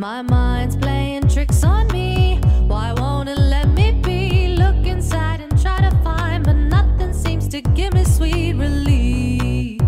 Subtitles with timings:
[0.00, 2.38] My mind's playing tricks on me.
[2.68, 4.54] Why won't it let me be?
[4.54, 9.80] Look inside and try to find, but nothing seems to give me sweet relief.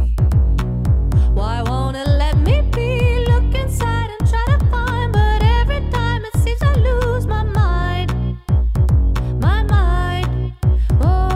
[1.33, 3.25] Why won't it let me be?
[3.28, 8.12] Look inside and try to find, but every time it seems I lose my mind.
[9.41, 10.55] My mind.
[11.02, 11.28] Oh,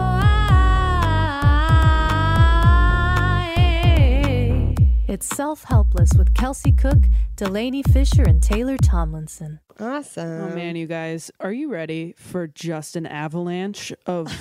[3.39, 4.75] I.
[5.07, 9.59] It's Self Helpless with Kelsey Cook, Delanie Fischer, and Taylor Tomlinson.
[9.77, 10.51] Awesome.
[10.51, 14.31] Oh man, you guys, are you ready for just an avalanche of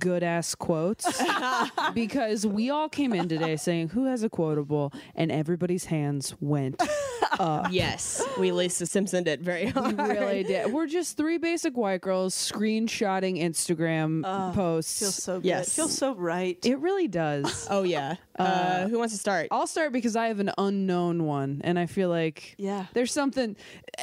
[0.00, 1.06] good ass quotes?
[1.94, 6.80] because we all came in today saying who has a quotable, and everybody's hands went
[7.38, 7.68] up.
[7.70, 9.96] Yes, we Lisa Simpson did very hard.
[9.98, 10.72] We really did.
[10.72, 14.98] We're just three basic white girls screenshotting Instagram posts.
[15.00, 15.46] Feels so good.
[15.46, 15.74] Yes.
[15.74, 16.58] Feels so right.
[16.64, 17.66] it really does.
[17.78, 18.16] Oh yeah.
[18.38, 19.48] Uh, who wants to start?
[19.50, 22.86] I'll start because I have an unknown one, and I feel like Yeah.
[22.94, 23.56] there's something.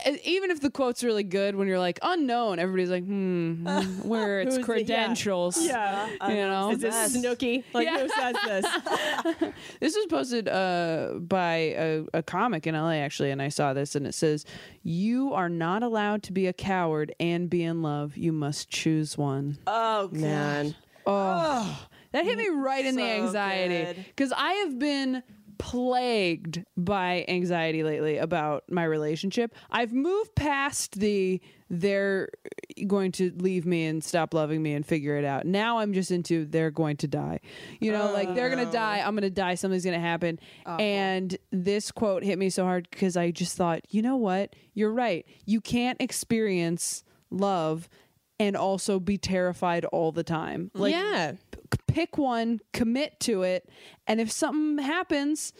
[0.07, 3.65] e- Even if the quote's really good, when you're like unknown, everybody's like, hmm,
[4.03, 4.85] where it's Who's the- yeah.
[4.85, 5.65] credentials.
[5.75, 6.29] Yeah.
[6.29, 6.71] you know.
[6.71, 7.63] Is this Snooki?
[7.73, 8.65] Like who says this?
[9.79, 13.95] This was posted uh, by a, a comic in LA actually, and I saw this,
[13.95, 14.45] and it says,
[14.83, 18.17] "You are not allowed to be a coward and be in love.
[18.17, 20.19] You must choose one." Oh, God.
[20.19, 20.75] Man.
[21.05, 25.21] Oh, that hit me right in the anxiety because I have been
[25.57, 29.53] plagued by anxiety lately about my relationship.
[29.69, 32.29] I've moved past the they're
[32.85, 35.45] going to leave me and stop loving me and figure it out.
[35.45, 37.39] Now I'm just into they're going to die.
[37.79, 38.73] You know, like they're going to oh.
[38.73, 40.39] die, I'm going to die, something's going to happen.
[40.65, 44.55] And this quote hit me so hard because I just thought, you know what?
[44.73, 45.25] You're right.
[45.45, 47.89] You can't experience love
[48.39, 50.71] and also be terrified all the time.
[50.73, 51.33] Like yeah.
[51.71, 53.69] p- pick one, commit to it,
[54.07, 55.53] and if something happens,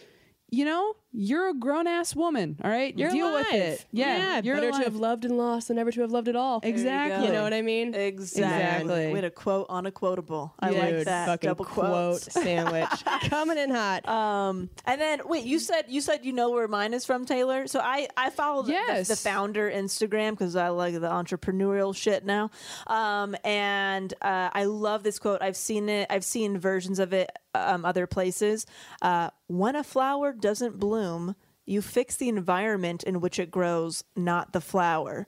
[0.50, 2.58] you know, you're a grown ass woman.
[2.62, 3.46] All right, You're deal alive.
[3.50, 3.86] with it.
[3.90, 4.80] Yeah, you're better alive.
[4.80, 6.60] to have loved and lost than never to have loved at all.
[6.62, 7.26] Exactly.
[7.26, 7.94] You know what I mean?
[7.94, 8.42] Exactly.
[8.44, 9.12] Exactly.
[9.12, 10.52] Way a quote on a quotable.
[10.60, 11.26] I Dude, like that.
[11.26, 12.32] Fucking Double quote quotes.
[12.32, 12.88] sandwich
[13.30, 14.06] coming in hot.
[14.06, 17.66] Um, and then wait, you said you said you know where mine is from, Taylor.
[17.66, 22.24] So I I follow the, the- the, founder Instagram because I like the entrepreneurial shit
[22.26, 22.50] now.
[22.86, 25.40] Um, and uh, I love this quote.
[25.40, 26.08] I've seen it.
[26.10, 28.66] I've seen versions of it um, other places.
[29.02, 31.34] Uh, when a flower doesn't bloom,
[31.64, 35.26] you fix the environment in which it grows, not the flower.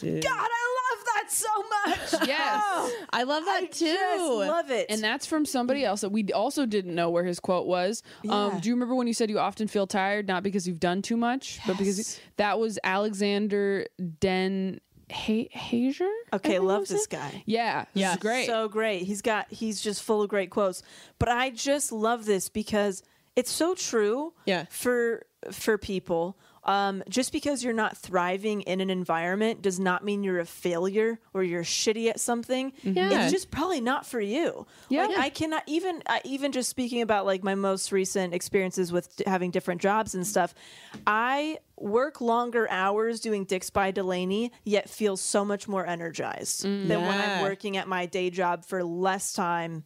[0.00, 1.98] God, I love that so much.
[2.28, 2.92] Yes.
[3.12, 4.18] I love that I too.
[4.46, 4.86] love it.
[4.90, 8.02] And that's from somebody else that we also didn't know where his quote was.
[8.28, 11.00] Um, do you remember when you said you often feel tired, not because you've done
[11.02, 12.20] too much, but because Yes.
[12.36, 13.86] that was Alexander
[14.20, 16.10] Den ha- Hager?
[16.32, 17.10] Okay, love this it?
[17.10, 17.42] guy.
[17.46, 18.12] Yeah, Yeah.
[18.12, 18.46] is great.
[18.46, 19.02] So great.
[19.02, 20.82] He's got he's just full of great quotes.
[21.18, 23.02] But I just love this because
[23.36, 24.66] it's so true Yeah.
[24.70, 26.36] for for people.
[26.64, 31.18] Um, just because you're not thriving in an environment does not mean you're a failure
[31.32, 32.72] or you're shitty at something.
[32.82, 33.22] Yeah.
[33.22, 34.66] It's just probably not for you.
[34.90, 35.06] Yeah.
[35.06, 39.16] Like, I cannot even I, even just speaking about like my most recent experiences with
[39.16, 40.54] d- having different jobs and stuff.
[41.06, 46.88] I work longer hours doing Dicks by Delanie, yet feel so much more energized than
[46.88, 49.84] when I'm working at my day job for less time.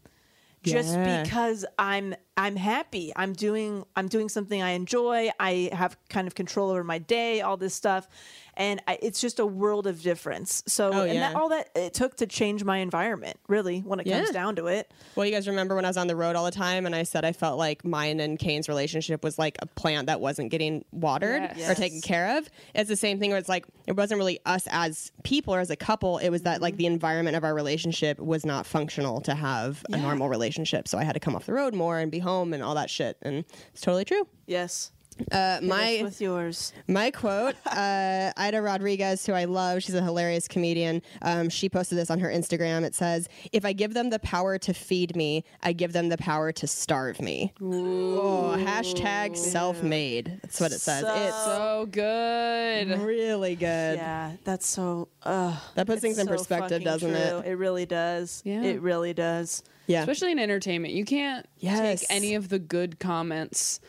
[0.62, 1.22] Just Yeah.
[1.22, 3.12] because I'm I'm happy.
[3.14, 5.30] I'm doing I'm doing something I enjoy.
[5.38, 8.08] I have kind of control over my day, all this stuff.
[8.54, 10.62] And I, it's just a world of difference.
[10.66, 14.04] So, Oh, and that all that it took to change my environment, really, when it
[14.04, 14.92] comes down to it.
[15.14, 17.04] Well, you guys remember when I was on the road all the time and I
[17.04, 20.84] said I felt like mine and Kane's relationship was like a plant that wasn't getting
[20.90, 21.70] watered Yes.
[21.70, 22.50] or taken care of.
[22.74, 25.70] It's the same thing where it's like it wasn't really us as people or as
[25.70, 26.18] a couple.
[26.18, 26.94] It was that like the mm-hmm.
[26.94, 30.88] environment of our relationship was not functional to have a normal relationship.
[30.88, 32.88] So I had to come off the road more and be home and all that
[32.90, 33.16] shit.
[33.22, 34.26] And it's totally true.
[34.46, 34.92] Yes.
[35.30, 36.72] Uh, my with yours.
[36.88, 41.02] my quote, uh, Ida Rodriguez, who I love, she's a hilarious comedian.
[41.22, 42.82] Um, she posted this on her Instagram.
[42.84, 46.18] It says, If I give them the power to feed me, I give them the
[46.18, 47.52] power to starve me.
[47.60, 50.38] Oh, hashtag self made.
[50.42, 51.04] That's what it says.
[51.06, 53.00] it's So good.
[53.00, 53.96] really good.
[53.98, 55.08] Yeah, that's so.
[55.22, 57.18] Uh, That puts it's things in perspective, doesn't true.
[57.38, 57.46] it?
[57.46, 58.42] It really does.
[58.44, 58.62] Yeah.
[58.62, 59.62] It really does.
[59.86, 60.00] Yeah.
[60.00, 60.94] Especially in entertainment.
[60.94, 62.00] You can't Yes.
[62.00, 63.80] take any of the good comments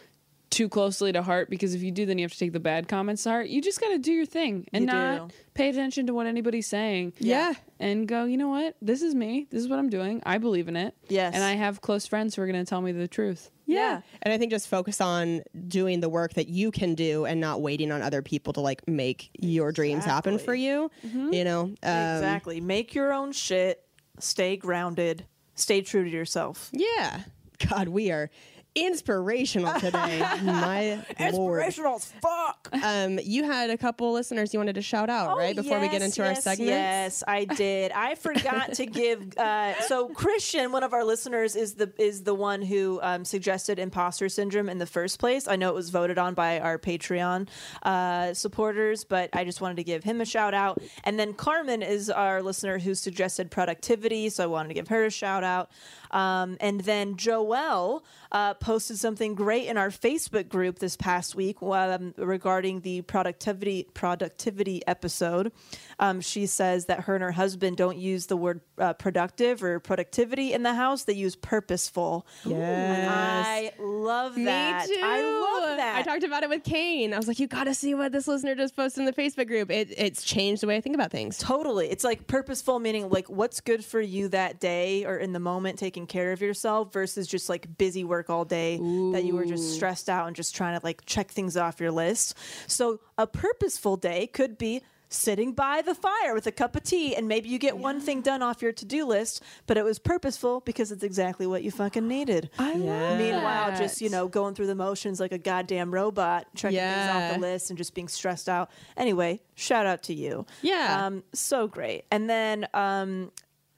[0.53, 2.87] too closely to heart because if you do, then you have to take the bad
[2.87, 3.47] comments to heart.
[3.47, 5.35] You just got to do your thing and You not do.
[5.55, 7.13] pay attention to what anybody's saying.
[7.17, 7.53] Yeah.
[7.79, 8.75] And go, you know what?
[8.79, 9.47] This is me.
[9.49, 10.21] This is what I'm doing.
[10.27, 10.93] I believe in it.
[11.09, 11.33] Yes.
[11.33, 13.49] And I have close friends who are going to tell me the truth.
[13.65, 14.01] Yeah.
[14.21, 17.61] And I think just focus on doing the work that you can do and not
[17.61, 20.91] waiting on other people to like make your dreams happen for you.
[21.01, 21.61] You know?
[21.61, 22.61] Um, exactly.
[22.61, 23.83] Make your own shit.
[24.19, 25.25] Stay grounded.
[25.55, 26.69] Stay true to yourself.
[26.71, 27.21] Yeah.
[27.69, 28.29] God, we are
[28.75, 30.19] inspirational today.
[30.43, 31.63] My lord.
[31.63, 31.77] as
[32.21, 32.69] fuck.
[32.81, 35.55] Um, you had a couple listeners you wanted to shout out, right?
[35.55, 36.69] Before we get yes, into our segment.
[36.69, 37.91] Yes, I did.
[37.91, 39.37] I forgot to give.
[39.37, 43.79] Uh, so Christian, one of our listeners, is the is the one who um, suggested
[43.79, 45.47] imposter syndrome in the first place.
[45.47, 47.49] I know it was voted on by our Patreon
[47.83, 50.81] uh, supporters, but I just wanted to give him a shout out.
[51.03, 55.05] And then Carmen is our listener who suggested productivity, so I wanted to give her
[55.05, 55.69] a shout out.
[56.13, 61.57] Um, and then Joelle uh, posted something great in our Facebook group this past week
[61.61, 65.51] um, regarding the productivity productivity episode.
[65.99, 69.79] Um, she says that her and her husband don't use the word uh, productive or
[69.79, 72.25] productivity in the house; they use purposeful.
[72.45, 74.87] And I love that.
[74.89, 75.01] Me too.
[75.03, 75.95] I love that.
[75.97, 77.13] I talked about it with Kane.
[77.13, 79.47] I was like, you got to see what this listener just posted in the Facebook
[79.47, 79.71] group.
[79.71, 81.37] It, it's changed the way I think about things.
[81.37, 81.89] Totally.
[81.89, 85.79] It's like purposeful, meaning like what's good for you that day or in the moment,
[85.79, 88.77] taking care of yourself versus just like busy work all day
[89.11, 91.91] that you were just stressed out and just trying to like check things off your
[91.91, 92.35] list.
[92.67, 94.81] So a purposeful day could be
[95.13, 98.21] sitting by the fire with a cup of tea and maybe you get one thing
[98.21, 102.07] done off your to-do list but it was purposeful because it's exactly what you fucking
[102.07, 102.49] needed.
[102.57, 106.79] I love meanwhile just you know going through the motions like a goddamn robot checking
[106.79, 108.71] things off the list and just being stressed out.
[108.97, 110.45] Anyway shout out to you.
[110.61, 111.05] Yeah.
[111.05, 112.05] um, so great.
[112.11, 113.31] And then, um,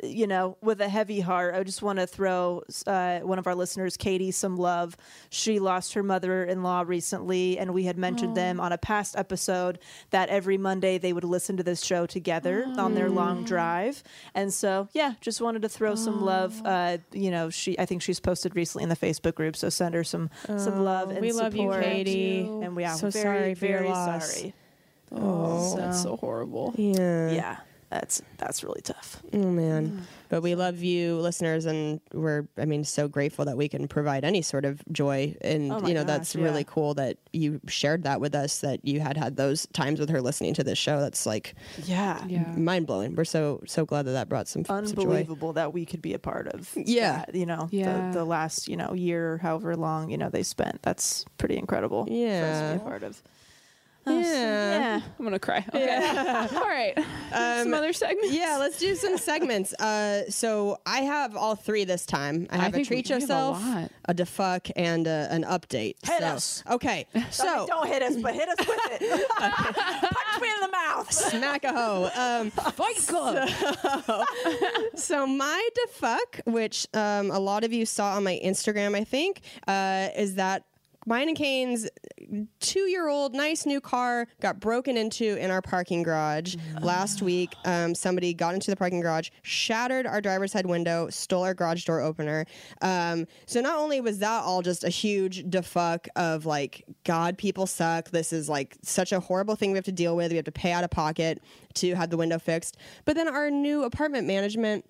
[0.03, 3.55] you know, with a heavy heart, I just want to throw uh, one of our
[3.55, 4.97] listeners, Katie, some love.
[5.29, 9.15] She lost her mother in law recently, and we had mentioned them on a past
[9.17, 14.03] episode that every Monday they would listen to this show together on their long drive.
[14.33, 16.61] And so, yeah, just wanted to throw some love.
[16.65, 19.95] Uh, you know, she I think she's posted recently in the Facebook group, so send
[19.95, 21.71] her some some love and we love you.
[21.71, 22.41] Katie.
[22.41, 24.33] And we are So very, sorry for your very loss.
[24.33, 24.53] sorry.
[25.11, 26.73] Oh, that's so horrible.
[26.77, 27.31] Yeah.
[27.31, 27.57] Yeah,
[27.99, 29.21] that's that's really tough.
[29.33, 29.89] Oh man.
[29.89, 29.99] Mm.
[30.27, 34.25] But we love you listeners and we're I mean so grateful that we can provide
[34.25, 36.43] any sort of joy and Oh you know gosh, that's yeah.
[36.43, 40.09] really cool that you shared that with us that you had had those times with
[40.09, 41.55] her listening to this show that's like
[41.85, 42.21] Yeah.
[42.27, 42.51] Yeah.
[42.57, 43.15] mind blowing.
[43.15, 45.01] We're so so glad that that brought some, some joy.
[45.01, 46.69] unbelievable that we could be a part of.
[46.75, 47.19] Yeah.
[47.25, 48.11] that, you know, Yeah.
[48.11, 50.81] the, the last you know year, however long you know they spent.
[50.81, 52.05] That's pretty incredible.
[52.05, 52.73] for us to Yeah.
[52.73, 53.21] be a part of.
[54.05, 54.77] Uh, so, Yeah.
[54.77, 55.01] yeah.
[55.17, 55.65] I'm gonna cry.
[55.73, 56.47] Okay.
[56.55, 56.93] All right.
[57.31, 58.33] Some other segments.
[58.33, 59.73] Yeah, let's do some segments.
[59.73, 62.47] Uh, so I have all three this time.
[62.49, 63.63] I I have a treat we have a yourself,
[64.05, 65.95] a defuck, and a, an update.
[66.05, 66.63] Hit so, us.
[66.69, 69.29] Okay, I mean, so don't hit us, but hit us with it.
[69.37, 71.11] Punch me in the mouth.
[71.11, 72.09] smack a hoe.
[72.15, 73.49] Um, Fight Club.
[74.95, 79.41] so my defuck, which um, a lot of you saw on my Instagram, I think,
[79.67, 80.63] uh, is that
[81.05, 81.87] mine and Kane's
[82.59, 87.53] two-year-old nice new car got broken into in our parking garage last week.
[87.65, 91.85] Um, somebody got into the parking garage, shattered our driver's side window, stole our garage
[91.85, 92.45] door opener.
[92.81, 97.67] Um, so not only was that all just a huge defuck of like, God, people
[97.67, 98.09] suck.
[98.09, 100.31] This is like such a horrible thing we have to deal with.
[100.31, 101.41] We have to pay out of pocket
[101.75, 102.77] to have the window fixed.
[103.03, 104.85] But then our new apartment management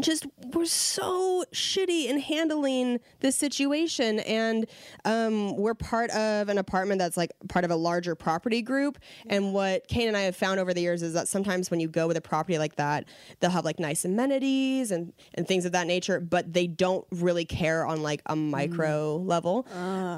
[0.00, 4.20] just were so shitty in handling this situation.
[4.20, 4.66] And
[5.04, 8.98] um, we're part of an apartment that's like part of a larger property group.
[9.26, 11.88] And what kane and i have found over the years is that sometimes when you
[11.88, 13.04] go with a property like that
[13.40, 17.44] they'll have like nice amenities and, and things of that nature but they don't really
[17.44, 19.66] care on like a micro level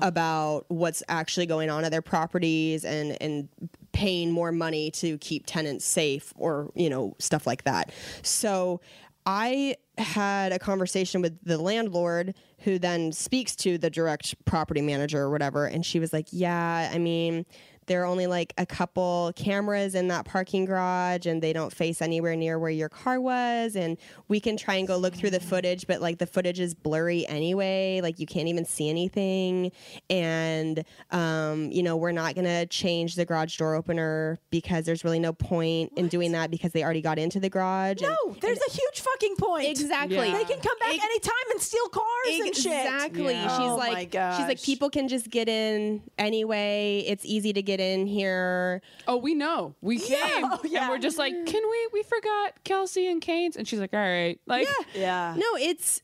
[0.03, 3.49] about what's actually going on at their properties and and
[3.93, 7.93] paying more money to keep tenants safe or you know stuff like that.
[8.23, 8.81] So
[9.33, 15.21] I had a conversation with the landlord who then speaks to the direct property manager
[15.21, 15.67] or whatever.
[15.67, 17.47] And she was like, Yeah, I mean,
[17.91, 22.01] there are only like a couple cameras in that parking garage and they don't face
[22.01, 23.75] anywhere near where your car was.
[23.75, 26.73] And we can try and go look through the footage, but like the footage is
[26.73, 27.99] blurry anyway.
[28.01, 29.73] Like you can't even see anything.
[30.09, 35.03] And, um, you know, we're not going to change the garage door opener because there's
[35.03, 38.03] really no point in doing that because they already got into the garage.
[38.03, 39.67] and- No, there's a huge fucking point.
[39.67, 40.15] Exactly.
[40.17, 40.39] Yeah.
[40.39, 42.67] They can come back Ex- anytime and steal cars and shit.
[42.67, 43.33] Exactly.
[43.33, 43.49] Yeah.
[43.49, 47.03] She's Oh like she's like people can just get in anyway.
[47.05, 48.83] It's easy to get in here.
[49.09, 49.75] Oh, we know.
[49.81, 50.19] We came.
[50.45, 50.83] Oh, yeah.
[50.83, 51.89] And we're just like, can we?
[51.93, 53.57] We forgot Kelsey and Kane's.
[53.57, 54.39] And she's like, all right.
[54.47, 55.01] Like, Yeah.
[55.01, 55.35] yeah.
[55.37, 56.03] No, it's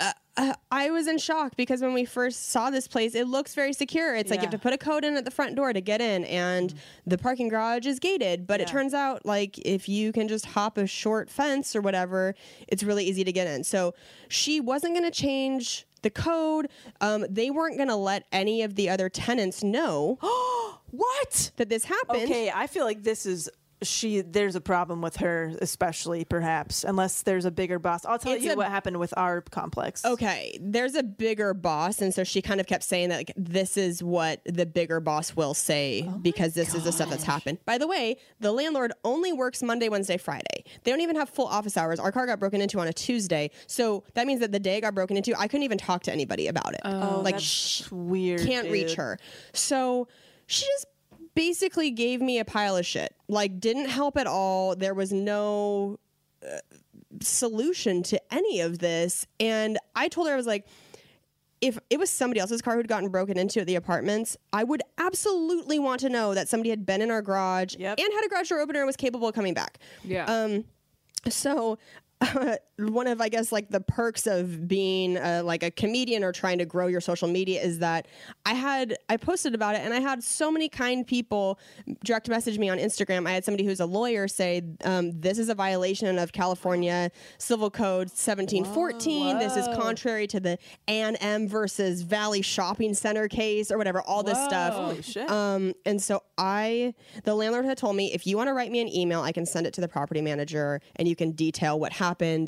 [0.00, 3.54] uh, uh, I was in shock because when we first saw this place, it looks
[3.54, 4.16] very secure.
[4.16, 6.00] It's like you have to put a code in at the front door to get
[6.00, 6.74] in, and
[7.06, 8.46] the parking garage is gated.
[8.46, 12.34] But it turns out, like, if you can just hop a short fence or whatever,
[12.66, 13.62] it's really easy to get in.
[13.62, 13.94] So
[14.28, 16.68] she wasn't going to change the code.
[17.00, 20.18] Um, they weren't going to let any of the other tenants know
[20.96, 21.50] What?
[21.56, 22.24] that this happened.
[22.24, 23.48] Okay, I feel like this is
[23.82, 24.20] she.
[24.22, 28.04] There's a problem with her, especially perhaps, unless there's a bigger boss.
[28.06, 30.04] I'll tell It's you a- what happened with our complex.
[30.04, 33.76] Okay, there's a bigger boss, and so she kind of kept saying that like this
[33.76, 37.58] is what the bigger boss will say oh because this is the stuff that's happened.
[37.66, 40.64] By the way, the landlord only works Monday, Wednesday, Friday.
[40.84, 41.98] They don't even have full office hours.
[41.98, 44.82] Our car got broken into on a Tuesday, so that means that the day it
[44.82, 46.80] got broken into, I couldn't even talk to anybody about it.
[46.84, 48.40] Oh, like that's sh- weird.
[48.46, 49.18] can't reach her.
[49.52, 50.08] So
[50.46, 50.86] she just
[51.34, 53.14] basically gave me a pile of shit.
[53.28, 54.76] Like didn't help at all.
[54.76, 55.98] There was no
[56.44, 56.58] uh,
[57.20, 60.66] solution to any of this and I told her I was like
[61.60, 64.82] if it was somebody else's car who'd gotten broken into at the apartments, I would
[64.98, 67.98] absolutely want to know that somebody had been in our garage Yep.
[67.98, 69.78] and had a garage door opener and was capable of coming back.
[70.02, 70.24] yeah.
[70.26, 70.64] Um,
[71.30, 71.78] so
[72.78, 76.58] one of I guess like the perks of being uh, like a comedian or trying
[76.58, 78.06] to grow your social media is that
[78.46, 81.58] I had I posted about it and I had so many kind people
[82.04, 83.26] direct message me on Instagram.
[83.26, 87.70] I had somebody who's a lawyer say um, this is a violation of California Civil
[87.70, 89.38] Code 1714.
[89.38, 94.02] This is contrary to the Ann M versus Valley Shopping Center case or whatever.
[94.02, 94.74] All this stuff.
[94.74, 95.30] Holy shit.
[95.30, 96.94] Um, and so I,
[97.24, 99.46] the landlord had told me, if you want to write me an email, I can
[99.46, 102.03] send it to the property manager and you can detail what happened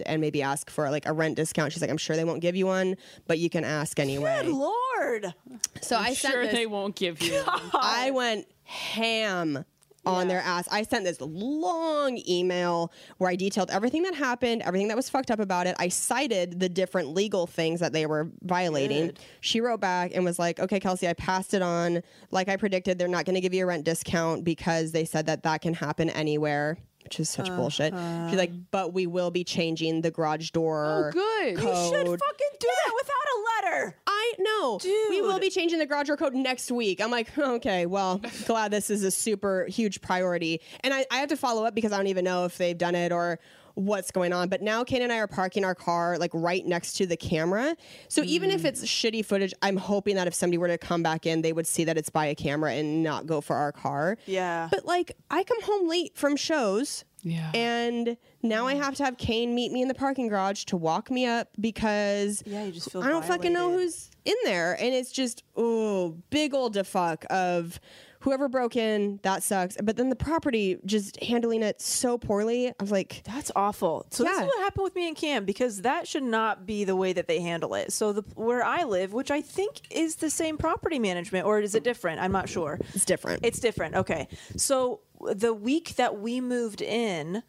[0.06, 1.72] and maybe ask for like a rent discount.
[1.72, 2.96] She's like, I'm sure they won't give you one,
[3.26, 4.42] but you can ask anyway.
[4.42, 5.34] Good lord.
[5.80, 7.34] So I I'm sent sure this, they won't give you.
[7.40, 7.60] one.
[7.74, 9.64] I went ham
[10.04, 10.68] on their ass.
[10.70, 15.30] I sent this long email where I detailed everything that happened, everything that was fucked
[15.32, 15.74] up about it.
[15.80, 19.06] I cited the different legal things that they were violating.
[19.06, 19.18] Good.
[19.40, 22.02] She wrote back and was like, "Okay, Kelsey, I passed it on.
[22.30, 25.26] Like I predicted, they're not going to give you a rent discount because they said
[25.26, 27.56] that that can happen anywhere." Which is such uh-huh.
[27.56, 27.94] bullshit.
[28.28, 31.08] She's like, but we will be changing the garage door.
[31.08, 31.52] Oh, good.
[31.52, 33.38] You should fucking do that without a
[33.70, 33.96] letter.
[34.08, 34.78] I know.
[34.82, 35.10] Dude.
[35.10, 37.00] We will be changing the garage door code next week.
[37.00, 40.60] I'm like, okay, well, glad this is a super huge priority.
[40.80, 42.96] And I, I have to follow up because I don't even know if they've done
[42.96, 43.38] it or
[43.76, 44.48] what's going on.
[44.48, 47.76] But now Kane and I are parking our car like right next to the camera.
[48.08, 48.66] So even if mm.
[48.66, 51.66] it's shitty footage, I'm hoping that if somebody were to come back in, they would
[51.66, 54.16] see that it's by a camera and not go for our car.
[54.26, 54.68] Yeah.
[54.70, 57.04] But like, I come home late from shows.
[57.22, 57.50] Yeah.
[57.54, 61.10] And now I have to have Kane meet me in the parking garage to walk
[61.10, 64.74] me up because Yeah, you just feel I don't fucking know who's in there.
[64.80, 67.80] And it's just, oh, big old defuck of
[68.26, 69.76] whoever broke in, that sucks.
[69.80, 72.66] But then the property just handling it so poorly.
[72.68, 74.04] I was like, That's awful.
[74.10, 74.42] So this Yeah.
[74.42, 77.28] is what happened with me and Cam because that should not be the way that
[77.28, 77.92] they handle it.
[77.92, 81.76] So the where I live, which I think is the same property management, or is
[81.76, 82.20] it different?
[82.20, 82.80] I'm not sure.
[82.94, 83.44] it's different.
[83.44, 83.94] It's different.
[83.94, 84.26] Okay.
[84.56, 87.44] So the week that we moved in,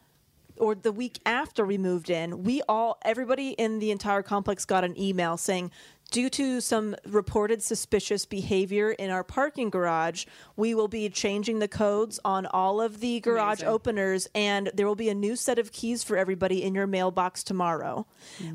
[0.59, 4.83] or the week after we moved in, we all, everybody in the entire complex got
[4.83, 5.71] an email saying,
[6.11, 11.67] due to some reported suspicious behavior in our parking garage, we will be changing the
[11.67, 13.67] codes on all of the garage Amazing.
[13.67, 17.43] openers, and there will be a new set of keys for everybody in your mailbox
[17.43, 18.05] tomorrow.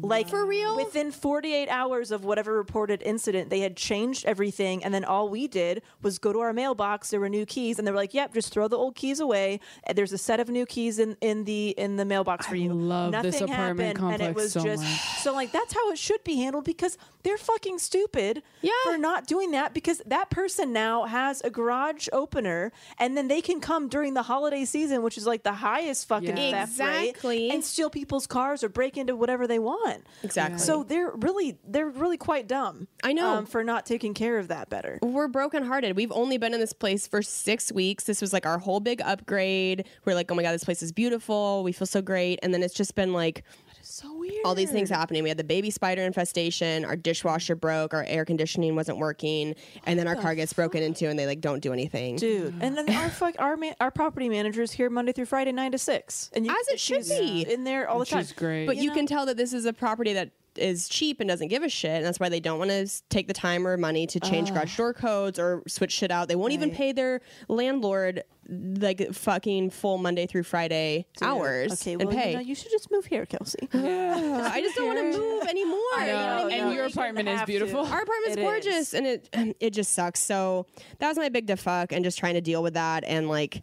[0.00, 4.92] Like for real, within 48 hours of whatever reported incident, they had changed everything, and
[4.92, 7.10] then all we did was go to our mailbox.
[7.10, 9.60] There were new keys, and they were like, "Yep, just throw the old keys away.
[9.94, 12.74] There's a set of new keys in in the in the mailbox for you." I
[12.74, 15.22] love Nothing this apartment happened, and it complex was so just much.
[15.22, 18.70] so like that's how it should be handled because they're fucking stupid Yeah.
[18.84, 23.40] for not doing that because that person now has a garage opener and then they
[23.40, 26.66] can come during the holiday season which is like the highest fucking Yeah.
[26.66, 27.50] theft rate, Exactly.
[27.50, 30.58] and steal people's cars or break into whatever they want Exactly.
[30.58, 33.28] so they're really they're really quite dumb I know.
[33.38, 35.96] um, for not taking care of that better we're brokenhearted.
[35.96, 38.04] We've only been in this place for six weeks.
[38.04, 39.84] This was like our whole big upgrade.
[40.04, 41.62] We're like, oh my god, this place is beautiful.
[41.64, 42.38] We feel so great.
[42.42, 43.42] And then it's just been like
[43.82, 45.22] so weird all these things happening.
[45.22, 46.84] We had the baby spider infestation.
[46.84, 47.94] Our dishwasher broke.
[47.94, 49.54] Our air conditioning wasn't working.
[49.84, 52.16] And then our car gets broken into, and they like don't do anything.
[52.16, 55.72] Dude, and then our fuck our man, our property managers here Monday through Friday nine
[55.72, 57.46] to six, and you, As it should be.
[57.48, 58.20] in there all the time.
[58.22, 58.66] She's great.
[58.66, 61.62] But you, can tell that this is a property that is cheap and doesn't give
[61.62, 64.20] a shit, and that's why they don't want to take the time or money to
[64.20, 66.28] change garage door codes or switch shit out.
[66.28, 66.76] They won't even Right.
[66.78, 72.30] pay their landlord like fucking full Monday through Friday hours Okay, and pay.
[72.30, 73.68] you, know, you should just move here, Kelsey.
[73.72, 75.78] I just don't want to move anymore.
[75.96, 76.58] I you know what I know, mean?
[76.58, 77.52] and no, your you apartment is have to.
[77.52, 77.80] beautiful.
[77.80, 78.94] Our apartment's It gorgeous, is.
[78.94, 79.28] and it
[79.60, 80.20] it just sucks.
[80.20, 80.66] So
[80.98, 83.62] that was my big defuck, and just trying to deal with that, and like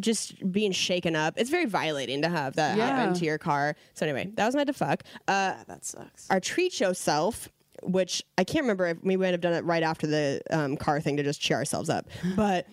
[0.00, 1.34] just being shaken up.
[1.36, 2.86] It's very violating to have that Yeah.
[2.86, 3.76] happen to your car.
[3.94, 5.02] So anyway, that was my defuck.
[5.28, 6.28] Uh, that sucks.
[6.30, 7.48] our treat show self,
[7.82, 11.00] which I can't remember if we might have done it right after the um, car
[11.00, 12.66] thing to just cheer ourselves up, but.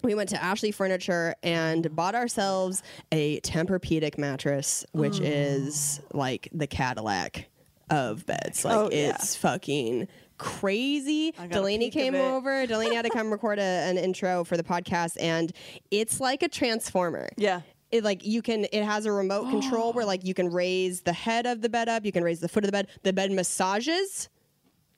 [0.00, 6.68] We went to Ashley Furniture and bought ourselves a Tempur-Pedic mattress, which is like the
[6.68, 7.48] Cadillac
[7.90, 8.64] of beds.
[8.64, 9.10] Like Oh, yeah.
[9.16, 10.06] it's fucking
[10.38, 11.32] crazy.
[11.32, 12.66] Delanie came over.
[12.66, 15.52] Delanie had to come record a, an intro for the podcast, and
[15.90, 17.28] it's like a transformer.
[17.36, 17.62] Yeah.
[17.90, 21.12] It like you can it has a remote control where like you can raise the
[21.12, 22.88] head of the bed up, you can raise the foot of the bed.
[23.02, 24.28] The bed massages.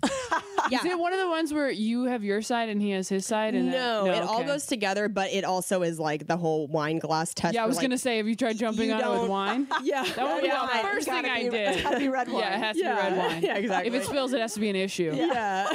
[0.70, 0.78] yeah.
[0.78, 3.26] Is it one of the ones where you have your side and he has his
[3.26, 3.54] side?
[3.54, 7.34] And No, it all goes together, but it also is like the whole wine glass
[7.34, 7.54] test.
[7.54, 9.66] Yeah, I was like, gonna say, have you tried jumping you on it with wine?
[9.82, 11.68] Yeah, That would be Yeah, the first thing gotta I be- did.
[11.74, 12.42] it's gotta be red wine.
[12.42, 12.94] Yeah, it has to Yeah.
[12.94, 13.42] be red wine.
[13.42, 13.88] Yeah, exactly.
[13.96, 15.12] If it spills, it has to be an issue.
[15.14, 15.68] Yeah,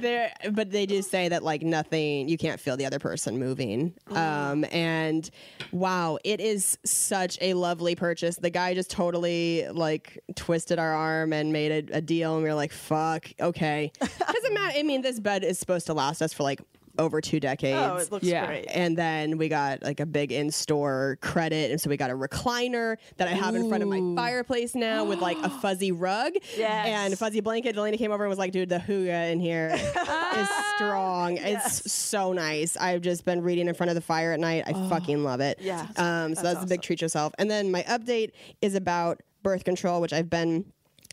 [0.00, 3.94] there, but they do say that like nothing, you can't feel the other person moving.
[4.10, 5.28] Um, and
[5.72, 8.36] wow, it is such a lovely purchase.
[8.36, 12.48] The guy just totally like twisted our arm and made a, a deal, and we
[12.48, 14.78] were like, "Fuck, okay." Doesn't matter.
[14.78, 16.60] I mean, this bed is supposed to last us for like
[16.96, 17.76] over two decades.
[17.76, 18.46] Oh, it looks Yeah.
[18.46, 18.66] great.
[18.72, 21.72] And then we got like a big in store credit.
[21.72, 25.04] And so we got a recliner that I have in front of my fireplace now
[25.04, 26.86] with like a fuzzy rug Yes.
[26.86, 27.74] and a fuzzy blanket.
[27.74, 31.36] Delanie came over and was like, dude, the hygge in here is strong.
[31.36, 32.76] It's so nice.
[32.76, 34.62] I've just been reading in front of the fire at night.
[34.64, 35.58] I fucking love it.
[35.60, 35.88] Yeah.
[35.96, 37.32] Um, so that's, a big treat yourself.
[37.38, 38.30] And then my update
[38.62, 40.64] is about birth control, which I've been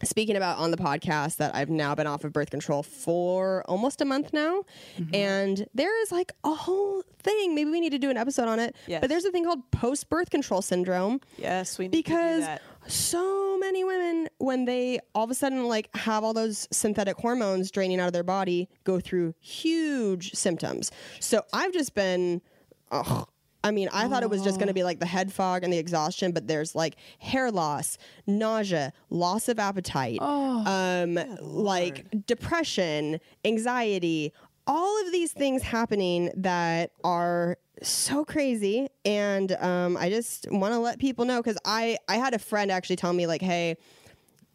[0.03, 4.01] speaking about on the podcast that I've now been off of birth control for almost
[4.01, 4.63] a month now.
[4.97, 5.15] Mm-hmm.
[5.15, 7.55] And there is like a whole thing.
[7.55, 8.75] Maybe we need to do an episode on it.
[8.87, 9.01] Yes.
[9.01, 12.59] But there's a thing called post birth control syndrome Yes, we need to do because
[12.87, 17.71] so many women when they all of a sudden like have all those synthetic hormones
[17.71, 22.41] draining out of their body go through huge symptoms so i've just been
[22.89, 23.27] ugh,
[23.63, 25.71] I mean, I thought it was just going to be like the head fog and
[25.71, 30.19] the exhaustion, but there's like hair loss, nausea, loss of appetite,
[30.65, 34.33] um, like depression, anxiety,
[34.65, 38.87] all of these things happening that are so crazy.
[39.05, 42.71] And um, I just want to let people know because I, I had a friend
[42.71, 43.77] actually tell me, like, hey,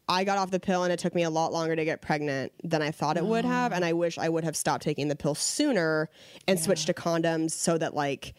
[0.08, 2.52] I got off the pill and it took me a lot longer to get pregnant
[2.62, 3.72] than I thought it would have.
[3.72, 6.08] And I wish I would have stopped taking the pill sooner
[6.46, 8.34] and switched to condoms so that, like,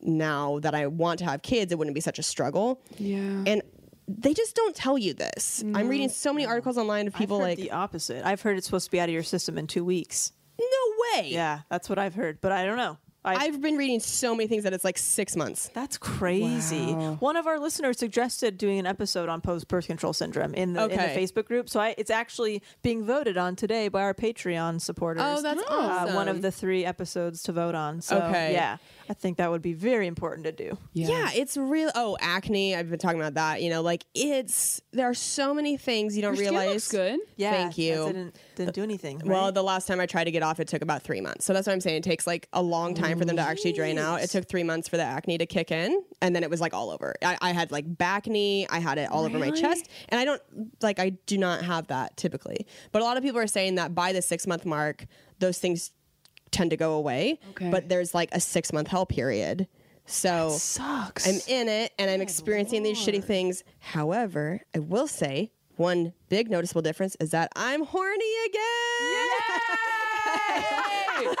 [0.00, 2.82] now that I want to have kids, it wouldn't be such a struggle.
[2.98, 3.44] Yeah.
[3.46, 3.62] And
[4.06, 5.64] they just don't tell you this.
[5.74, 8.24] I'm reading so many articles online of people I've heard like, the opposite.
[8.26, 10.32] I've heard it's supposed to be out of your system in two weeks.
[10.58, 11.28] no way.
[11.30, 12.98] Yeah, that's what I've heard, but I don't know.
[13.24, 15.70] I, I've been reading so many things that it's like six months.
[15.74, 16.92] that's crazy.
[16.92, 20.82] One of our listeners suggested doing an episode on post birth control syndrome in the,
[20.84, 21.68] in the Facebook group.
[21.68, 25.22] So I, it's actually being voted on today by our Patreon supporters.
[25.24, 28.00] Oh, that's Uh, one of the three episodes to vote on.
[28.00, 28.52] So Okay.
[28.52, 28.76] yeah,
[29.08, 30.76] I think that would be very important to do.
[30.92, 31.30] Yeah.
[31.34, 31.90] it's real.
[31.94, 32.74] Oh, acne.
[32.76, 33.62] I've been talking about that.
[33.62, 36.74] You know, like it's there are so many things you don't Your skin realize.
[36.74, 37.20] looks good.
[37.36, 37.96] Yeah, Thank you.
[37.96, 39.20] that didn't didn't do anything.
[39.24, 41.44] Well, the last time I tried to get off, it took about three months.
[41.44, 41.96] So that's what I'm saying.
[41.98, 44.22] It takes like a long time for them to actually drain out.
[44.22, 46.74] It took three months for the acne to kick in, and then it was like
[46.74, 47.14] all over.
[47.22, 50.42] I, I had like bacne, I had it all over my chest, and I don't
[50.80, 52.66] like I do not have that typically.
[52.92, 55.06] But a lot of people are saying that by the six month mark,
[55.38, 55.92] those things
[56.50, 57.38] tend to go away.
[57.50, 57.70] Okay.
[57.70, 59.68] But there's like a six month hell period.
[60.06, 61.26] So Sucks.
[61.26, 63.64] I'm in it and I'm experiencing these shitty things.
[63.78, 68.60] However, I will say one big noticeable difference is that I'm horny again.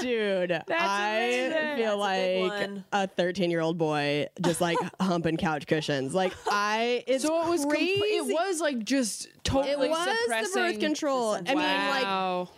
[0.00, 1.76] Dude, I amazing.
[1.76, 6.14] feel That's like a 13 year old boy just like humping couch cushions.
[6.14, 10.14] Like I, it's so it was comp- it was like just totally It was the
[10.22, 11.30] suppressing birth control.
[11.34, 12.48] I mean, like Wow.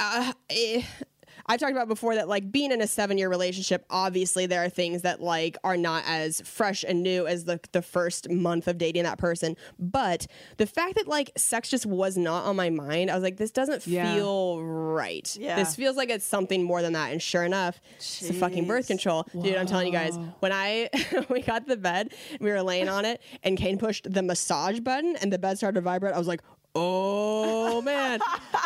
[0.00, 0.82] uh, eh,
[1.48, 4.68] I've talked about before that like being in a seven year relationship, obviously there are
[4.68, 8.76] things that like are not as fresh and new as the the first month of
[8.78, 9.56] dating that person.
[9.78, 10.26] But
[10.58, 13.50] the fact that like sex just was not on my mind, I was like, this
[13.50, 14.14] doesn't Yeah.
[14.14, 15.36] feel right.
[15.40, 15.56] Yeah.
[15.56, 17.12] This feels like it's something more than that.
[17.12, 19.26] And sure enough, it's the fucking birth control.
[19.32, 20.90] Dude, I'm telling you guys, when I
[21.30, 25.16] we got the bed, we were laying on it, and Kane pushed the massage button
[25.16, 26.14] and the bed started to vibrate.
[26.14, 26.42] I was like,
[26.78, 28.20] oh man,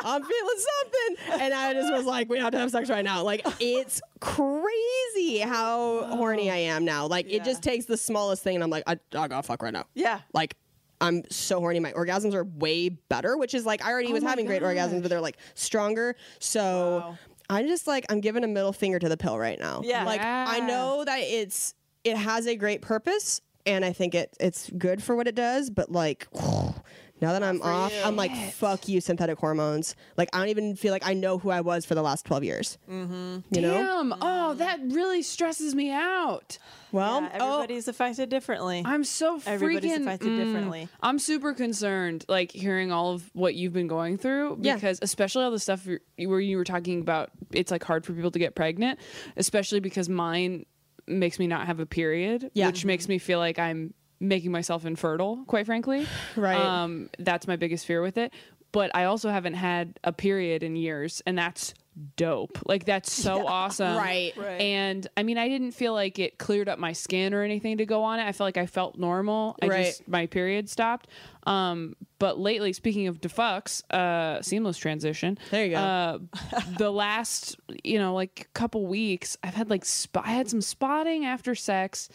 [0.04, 1.42] I'm feeling something.
[1.42, 3.22] And I just was like, we have to have sex right now.
[3.22, 7.06] Like, it's crazy how horny I am now.
[7.06, 9.72] Like, it just takes the smallest thing, and I'm like, I, I gotta fuck right
[9.72, 9.84] now.
[9.94, 10.20] Yeah.
[10.32, 10.56] Like,
[11.00, 11.80] I'm so horny.
[11.80, 15.02] My orgasms are way better, which is like, I already oh was having great orgasms,
[15.02, 16.14] but they're like stronger.
[16.38, 17.16] So
[17.50, 19.82] I'm just like, I'm giving a middle finger to the pill right now.
[19.84, 20.04] Yeah.
[20.04, 23.40] Like, I know that it's, it has a great purpose.
[23.64, 26.26] And I think it it's good for what it does, but like
[27.22, 29.94] now that I'm off, I'm like, fuck you, synthetic hormones.
[30.16, 32.44] Like I don't even feel like I know who I was for the last twelve
[32.44, 32.76] years.
[32.90, 33.38] Mm-hmm.
[33.50, 33.72] You know?
[33.72, 34.14] Damn.
[34.20, 36.58] Oh, that really stresses me out.
[36.90, 38.82] Well, Yeah, oh, everybody's affected differently.
[38.84, 39.46] I'm so freaking.
[39.46, 40.88] Everybody's affected mm, differently.
[41.00, 44.74] I'm super concerned, like hearing all of what you've been going through, Yeah.
[44.74, 45.86] because especially all the stuff
[46.18, 48.98] where you were talking about, it's like hard for people to get pregnant,
[49.38, 50.66] especially because mine
[51.06, 52.66] makes me not have a period, Yeah.
[52.66, 55.44] which makes me feel like I'm making myself infertile.
[55.46, 56.06] Quite frankly,
[56.36, 56.56] Right.
[56.60, 58.32] Um, that's my biggest fear with it.
[58.70, 61.74] But I also haven't had a period in years, and that's
[62.16, 62.58] dope.
[62.64, 64.32] Like that's so awesome, Right.
[64.34, 64.58] Right.
[64.62, 67.84] And I mean, I didn't feel like it cleared up my skin or anything to
[67.84, 68.22] go on it.
[68.22, 69.56] I felt like I felt normal.
[69.60, 69.84] I Right.
[69.86, 71.08] just my period stopped.
[71.46, 75.36] Um, but lately, speaking of defucks, uh, seamless transition.
[75.50, 75.76] There you go.
[75.76, 76.18] Uh,
[76.78, 81.26] the last, you know, like couple weeks, I've had like sp- I had some spotting
[81.26, 82.08] after sex,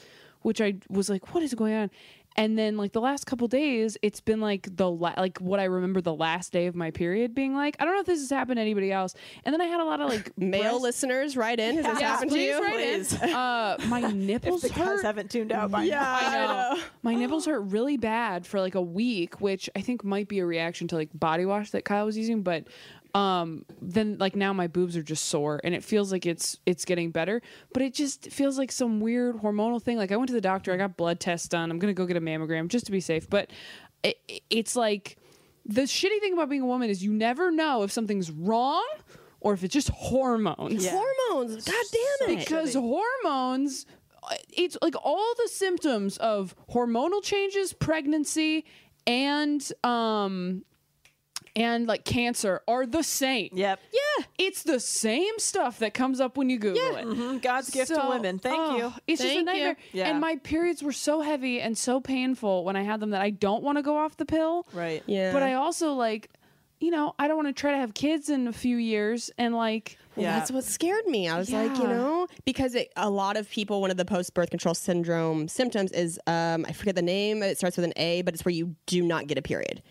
[0.48, 1.92] which I was like, what is going on?
[2.40, 5.64] And then like the last couple days, it's been like the la- like what I
[5.64, 7.76] remember the last day of my period being like.
[7.80, 9.16] I don't know if this has happened to anybody else.
[9.44, 11.78] And then I had a lot of like male breast- listeners, right in.
[11.78, 12.62] Has this Yes, happened to please you?
[12.64, 13.06] write in.
[13.06, 13.22] Please.
[13.22, 15.04] Uh, my nipples if the hurt.
[15.04, 16.14] haven't tuned out by Yeah, now.
[16.72, 16.82] I know.
[17.02, 20.46] My nipples hurt really bad for like a week, which I think might be a
[20.46, 22.44] reaction to like body wash that Kyle was using.
[22.44, 22.68] But
[23.18, 26.86] um, then like now my boobs are just sore, and it feels like it's it's
[26.86, 27.42] getting better.
[27.74, 29.98] But it just feels like some weird hormonal thing.
[29.98, 31.72] Like I went to the doctor, I got blood tests done.
[31.72, 33.30] I'm gonna go get a mammogram just to be safe.
[33.30, 33.50] But
[34.04, 34.18] it,
[34.50, 35.18] it's like
[35.66, 38.86] the shitty thing about being a woman is you never know if something's wrong
[39.40, 40.92] or if it's just hormones Yeah.
[40.92, 41.66] Hormones.
[41.66, 42.40] God damn it.
[42.40, 43.86] because hormones
[44.24, 48.66] uh, it's like all the symptoms of hormonal changes pregnancy
[49.06, 50.64] and um
[51.58, 53.80] and like cancer are the same Yep.
[53.92, 57.42] yeah it's the same stuff that comes up when you google it Mhm.
[57.42, 58.40] God's gift to women.
[58.40, 58.94] Thank oh, you.
[59.08, 59.44] It's just a Thank you.
[59.46, 59.78] nightmare.
[59.94, 60.10] Yeah.
[60.10, 63.32] And my periods were so heavy and so painful when I had them that I
[63.32, 64.66] don't want to go off the pill.
[64.74, 65.04] Right.
[65.08, 65.34] Yeah.
[65.34, 66.30] But I also like,
[66.80, 69.56] you know, I don't want to try to have kids in a few years and
[69.56, 70.38] like Well, Yeah.
[70.40, 71.28] that's what scared me.
[71.28, 74.34] I was like, you know, because it, a lot of people, one of the post
[74.34, 77.42] birth control syndrome symptoms is, um, I forget the name.
[77.44, 79.82] It starts with an A, but it's where you do not get a period.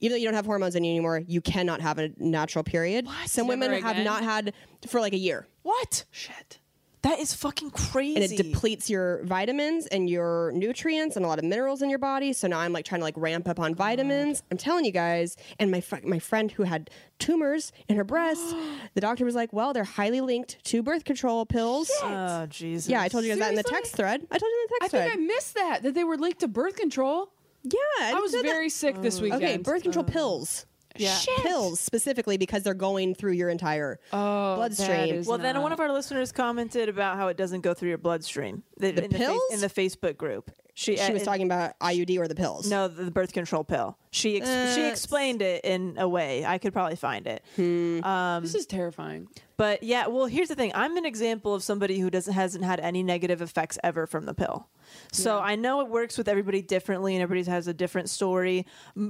[0.00, 3.06] Even though you don't have hormones in you anymore, you cannot have a natural period.
[3.26, 4.52] Some women Never have not had
[4.86, 5.46] for like a year.
[5.62, 6.04] What?
[6.10, 6.58] shit.
[7.02, 8.16] That is fucking crazy.
[8.16, 11.98] and it depletes your vitamins and your nutrients and a lot of minerals in your
[12.00, 12.32] body.
[12.32, 14.42] So now I'm like trying to like ramp up on vitamins.
[14.50, 15.36] I'm telling you guys.
[15.60, 18.42] And my fr- my friend who had tumors in her breast,
[18.94, 22.10] the doctor was like, "Well, they're highly linked to birth control pills." Shit.
[22.10, 22.90] Oh Jesus.
[22.90, 24.26] Yeah, I told you guys that in the text thread.
[24.30, 25.06] I told you in the text thread.
[25.06, 25.20] I think.
[25.22, 27.30] I missed that, that they were linked to birth control.
[27.64, 29.42] Yeah, I was said that- very sick this weekend.
[29.42, 30.66] Okay, birth control pills.
[30.96, 31.16] Yeah.
[31.42, 34.88] pills specifically because they're going through your entire Oh, bloodstream.
[34.88, 37.90] that is Well, then one of our listeners commented about how it doesn't go through
[37.90, 38.64] your bloodstream.
[38.78, 39.40] The, The in The pills?
[39.48, 40.50] face, in the Facebook group.
[40.74, 42.68] She, she uh, was and- talking about IUD or the pills.
[42.68, 43.96] No, the birth control pill.
[44.10, 46.44] She ex- uh, she Uh, explained it in a way.
[46.44, 47.44] I could probably find it.
[47.54, 48.02] Hmm.
[48.02, 49.28] Um, this is terrifying.
[49.56, 50.72] But yeah, well, here's the thing.
[50.74, 54.34] I'm an example of somebody who doesn't hasn't had any negative effects ever from the
[54.34, 54.68] pill.
[55.12, 58.66] So I know it works with everybody differently, and everybody has a different story.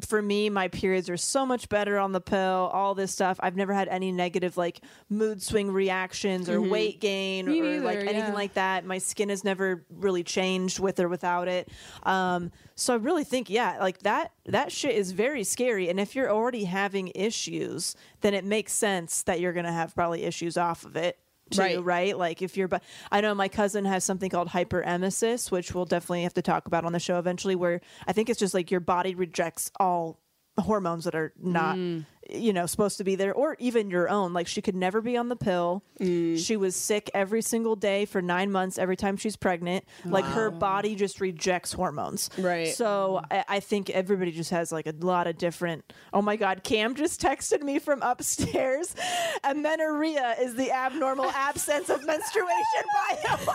[0.06, 2.70] For me, my periods are so much better on the pill.
[2.72, 3.38] All this stuff.
[3.40, 7.98] I've never had any negative like mood swing reactions or weight gain Me or like
[7.98, 8.32] anything yeah.
[8.32, 8.84] like that.
[8.84, 11.68] My skin has never really changed with or without it.
[12.04, 15.88] Um, so I really think, yeah, like that that shit is very scary.
[15.88, 20.24] And if you're already having issues, then it makes sense that you're gonna have probably
[20.24, 21.18] issues off of it.
[21.50, 21.82] Too, Right.
[21.84, 22.18] right?
[22.18, 26.22] Like if you're, but I know my cousin has something called hyperemesis, which we'll definitely
[26.24, 27.54] have to talk about on the show eventually.
[27.54, 30.20] Where I think it's just like your body rejects all
[30.58, 32.04] hormones that are not Mm.
[32.28, 34.32] You know supposed to be there or even your own.
[34.32, 35.82] Like she could never be on the pill.
[36.00, 36.38] Mm.
[36.38, 39.84] she was sick every single day for nine months every time she's pregnant.
[40.04, 42.30] Like her body just rejects hormones.
[42.38, 42.68] Right.
[42.74, 46.62] so I, I think everybody just has like a lot of different oh my god
[46.62, 48.94] cam just texted me from upstairs.
[49.44, 53.54] Amenorrhea is the abnormal absence of menstruation by the way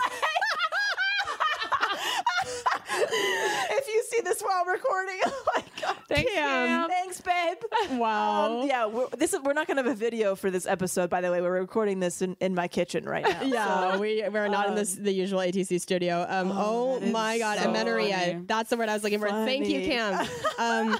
[3.76, 6.88] if you see this while recording oh my god Thanks, Cam.
[6.88, 7.56] Thanks, babe.
[7.98, 8.60] Wow.
[8.60, 11.10] Um, yeah, we're, this is we're not going to have a video for this episode.
[11.10, 13.42] By the way, we're recording this in, in my kitchen right now.
[13.42, 16.26] Yeah, we we're not in this the usual ATC studio.
[16.28, 18.16] Um, oh, that is my god, so amenorrhea.
[18.16, 18.40] funny.
[18.46, 19.28] That's the word I was looking for.
[19.28, 20.26] Thank you, Cam.
[20.58, 20.98] Um,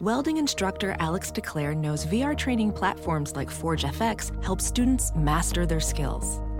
[0.00, 6.40] Welding instructor Alex DeClaire knows VR training platforms like ForgeFX help students master their skills.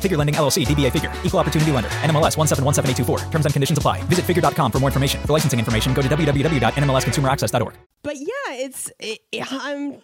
[0.00, 3.30] Figure Lending LLC, DBA Figure, Equal Opportunity Lender, NMLS 1717824.
[3.30, 4.02] Terms and conditions apply.
[4.04, 5.20] Visit figure.com for more information.
[5.22, 7.74] For licensing information, go to www.nmlsconsumeraccess.org.
[8.02, 10.00] but yeah, it's it, I'm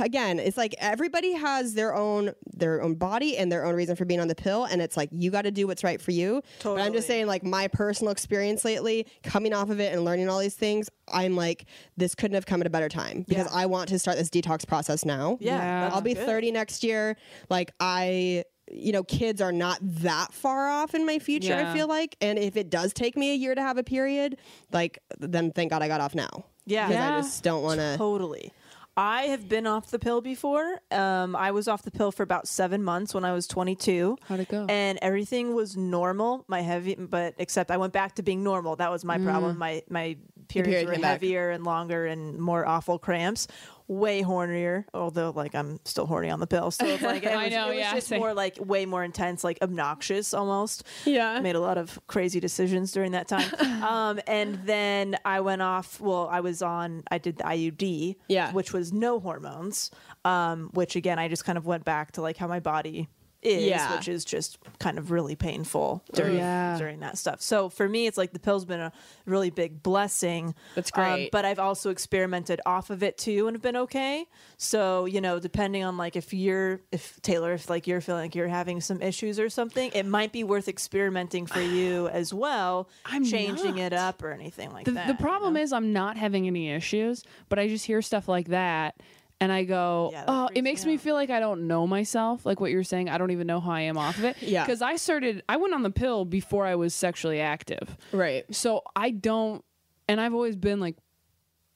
[0.00, 4.04] again, it's like everybody has their own their own body and their own reason for
[4.04, 6.42] being on the pill, and it's like you got to do what's right for you.
[6.62, 10.28] But I'm just saying, like my personal experience lately, coming off of it and learning
[10.28, 11.64] all these things, I'm like,
[11.96, 13.58] this couldn't have come at a better time because Yeah.
[13.58, 15.38] I want to start this detox process now.
[15.40, 15.56] Yeah,
[15.88, 15.90] Yeah.
[15.94, 16.26] I'll be good.
[16.26, 17.16] 30 next year.
[17.48, 21.88] Like I you know, kids are not that far off in my future, I feel
[21.88, 22.16] like.
[22.20, 24.36] And if it does take me a year to have a period,
[24.72, 26.44] like then thank God I got off now.
[26.66, 26.86] Yeah.
[26.88, 27.16] Because Yeah.
[27.16, 28.52] I just don't want to Totally.
[28.96, 30.80] I have been off the pill before.
[30.90, 34.18] Um, I was off the pill for about seven months when I was 22.
[34.28, 34.66] How'd it go?
[34.68, 36.44] And everything was normal.
[36.48, 38.76] My heavy, but except I went back to being normal.
[38.76, 39.56] That was my problem.
[39.58, 40.16] My my
[40.48, 41.12] periods period were came back.
[41.12, 43.46] heavier and longer and more awful cramps.
[43.92, 46.70] Way hornier, although like I'm still horny on the pill.
[46.70, 48.20] So it's like it I was, know, it was yeah, just same.
[48.20, 51.40] more like way more intense, like obnoxious almost Yeah.
[51.40, 53.52] made a lot of crazy decisions during that time.
[53.82, 56.00] um, and then I went off.
[56.00, 57.02] Well, I was on.
[57.10, 58.52] I did the IUD, Yeah.
[58.52, 59.90] which was no hormones.
[60.24, 63.08] Um, which again, I just kind of went back to like how my body
[63.42, 63.96] is, Yeah.
[63.96, 66.76] which is just kind of really painful during Yeah.
[66.78, 67.40] during that stuff.
[67.40, 68.92] So for me, it's like the pill's been a
[69.24, 70.54] really big blessing.
[70.74, 71.30] That's Um, great.
[71.30, 74.26] but I've also experimented off of it too and have been okay.
[74.58, 78.34] So, you know, depending on like if you're if Taylor, if like you're feeling like
[78.34, 82.88] you're having some issues or something, it might be worth experimenting for you as well.
[83.06, 85.06] I'm changing it up or anything like the, that.
[85.06, 85.60] the you problem know?
[85.60, 88.96] is I'm not having any issues, but I just hear stuff like that
[89.40, 92.44] and I go, Yeah, oh, it makes me me feel like I don't know myself.
[92.44, 94.36] Like what you're saying, I don't even know how I am off of it.
[94.42, 94.64] Yeah.
[94.64, 97.96] Because I started, I went on the pill before I was sexually active.
[98.12, 98.44] Right.
[98.54, 99.64] So I don't,
[100.08, 100.96] and I've always been like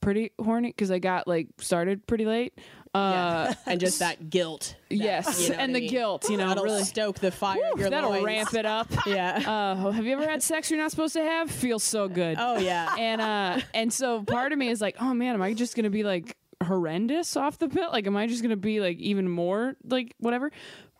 [0.01, 2.59] pretty horny because I got like started pretty late.
[2.93, 4.77] Uh, and just that guilt.
[4.89, 5.91] yes, you know and I the mean?
[5.91, 6.85] guilt, you know, That'll really.
[6.85, 7.59] stoke the fire.
[7.77, 8.25] your That'll loins.
[8.25, 8.89] ramp it up.
[9.07, 9.43] Yeah.
[9.47, 11.51] Uh, have you ever had sex you're not supposed to have?
[11.51, 12.37] Feels so good.
[12.39, 12.95] Oh yeah.
[12.99, 15.91] and uh and so part of me is like oh man am i just gonna
[15.91, 17.91] be like horrendous off the pill?
[17.93, 20.51] Like am i just gonna be like even more like whatever?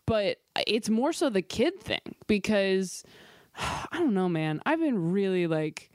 [0.05, 3.03] But it's more so the kid thing because
[3.57, 4.61] i don't know man.
[4.65, 5.91] I've been really like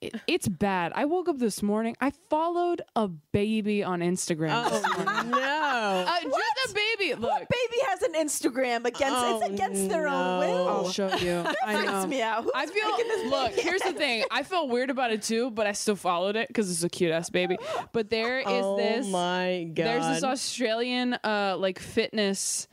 [0.00, 0.92] it, it's bad.
[0.94, 1.96] I woke up this morning.
[2.00, 4.70] I followed a baby on Instagram.
[4.70, 5.30] this morning.
[5.30, 6.04] no.
[6.08, 7.14] Uh, just a baby.
[7.14, 9.16] Look, What baby has an Instagram against?
[9.16, 10.68] Oh, it's against their own will.
[10.68, 11.44] I'll show you.
[11.64, 12.06] I freaks know.
[12.06, 12.44] me out.
[12.44, 13.30] Who's I making this feel.
[13.30, 13.62] Look, baby?
[13.62, 14.24] here's the thing.
[14.30, 17.10] I felt weird about it too, but I still followed it because it's a cute
[17.10, 17.58] ass baby.
[17.92, 19.06] But there is oh this.
[19.06, 19.84] Oh my god.
[19.84, 22.68] There's this Australian uh like fitness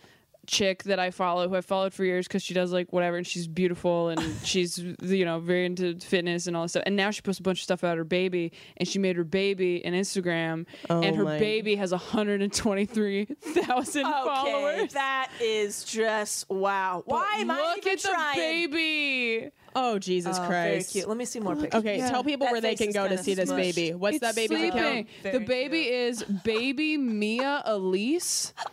[0.47, 3.25] chick that I follow who I followed for years because she does like whatever and
[3.27, 7.11] she's beautiful and she's you know very into fitness and all this stuff and now
[7.11, 9.93] she posts a bunch of stuff about her baby and she made her baby an
[9.93, 14.93] Instagram oh and her Oh my- baby has 123,000 Okay, followers.
[14.93, 17.03] that is just wow.
[17.05, 18.35] Why am I Look even at the trying?
[18.71, 19.49] baby.
[19.75, 21.07] oh Jesus Oh, very cute.
[21.07, 21.79] Let me see more pictures.
[21.79, 22.09] Okay, Yeah.
[22.09, 23.75] tell people That where they can go to see this smushed.
[23.75, 23.93] baby.
[23.93, 24.79] What's that baby's sleeping.
[24.79, 25.07] account?
[25.23, 28.53] The Very baby is baby Mia Elise.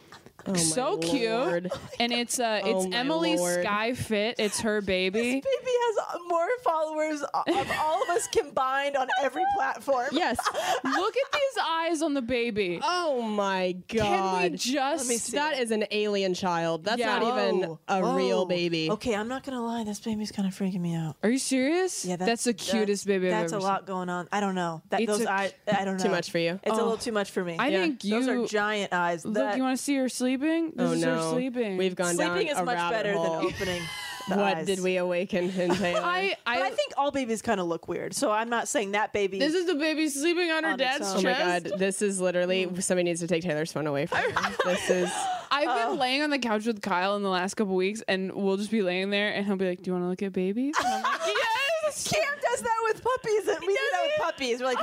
[0.46, 1.70] Oh my so cute, Lord.
[2.00, 3.62] and it's uh, Oh it's my Emily Lord.
[3.64, 4.36] Sky Fit.
[4.38, 5.20] It's her baby.
[5.40, 10.08] This baby has uh, more followers of all of us combined on every platform.
[10.12, 10.38] Yes.
[10.84, 12.80] Look at these eyes on the baby.
[12.82, 13.88] Oh my god!
[13.88, 14.58] Can we god.
[14.58, 15.08] just?
[15.08, 15.36] me see.
[15.36, 16.84] That is an alien child.
[16.84, 17.18] That's Yeah.
[17.18, 17.78] not even Whoa.
[17.88, 18.90] a real baby.
[18.90, 19.84] Okay, I'm not gonna lie.
[19.84, 21.16] This baby's kind of freaking me out.
[21.22, 22.04] Are you serious?
[22.04, 24.28] Yeah, that's, the cutest baby I've That's ever a lot going on.
[24.32, 24.82] I don't know.
[24.90, 25.52] That It's those a- eyes.
[25.72, 26.04] I don't know.
[26.04, 26.58] Too much for you.
[26.62, 26.84] It's a Oh.
[26.84, 27.56] little too much for me.
[27.58, 27.82] I Yeah.
[27.82, 28.10] think you.
[28.18, 29.24] those are giant eyes.
[29.24, 30.72] look, That- you want to see her sleeping?
[30.76, 31.32] This Oh is her no.
[31.32, 31.76] sleeping.
[31.76, 33.38] We've gone sleeping down is a much rabbit better hole.
[33.40, 33.82] than opening.
[34.28, 34.66] The what eyes.
[34.66, 36.00] did we awaken in Taylor?
[36.00, 36.36] I.
[36.46, 36.58] I.
[36.58, 38.14] But I think all babies kind of look weird.
[38.14, 39.40] So I'm not saying that baby.
[39.40, 41.18] this is the baby sleeping on her On its dad's own.
[41.18, 42.78] Oh my god, this is literally hmm.
[42.78, 44.52] somebody needs to take Taylor's phone away from her.
[44.64, 45.10] this is
[45.50, 45.90] I've Oh.
[45.90, 48.70] been laying on the couch with Kyle in the last couple weeks, and we'll just
[48.70, 50.86] be laying there, and he'll be like, "Do you want to look at babies?" And
[50.86, 51.36] I'm like, "Yes."
[51.92, 53.48] Cam does that with puppies.
[53.48, 54.60] And we do that with puppies.
[54.60, 54.78] We're like,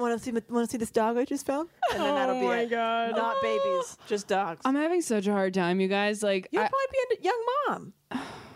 [0.00, 1.68] want to see, want to see this dog I just found?
[1.92, 2.70] And then that'll be Oh my it.
[2.70, 3.16] God.
[3.16, 4.60] Not babies, just dogs.
[4.64, 6.22] I'm having such a hard time, you guys.
[6.22, 7.92] Like, You'll I, probably be a young mom.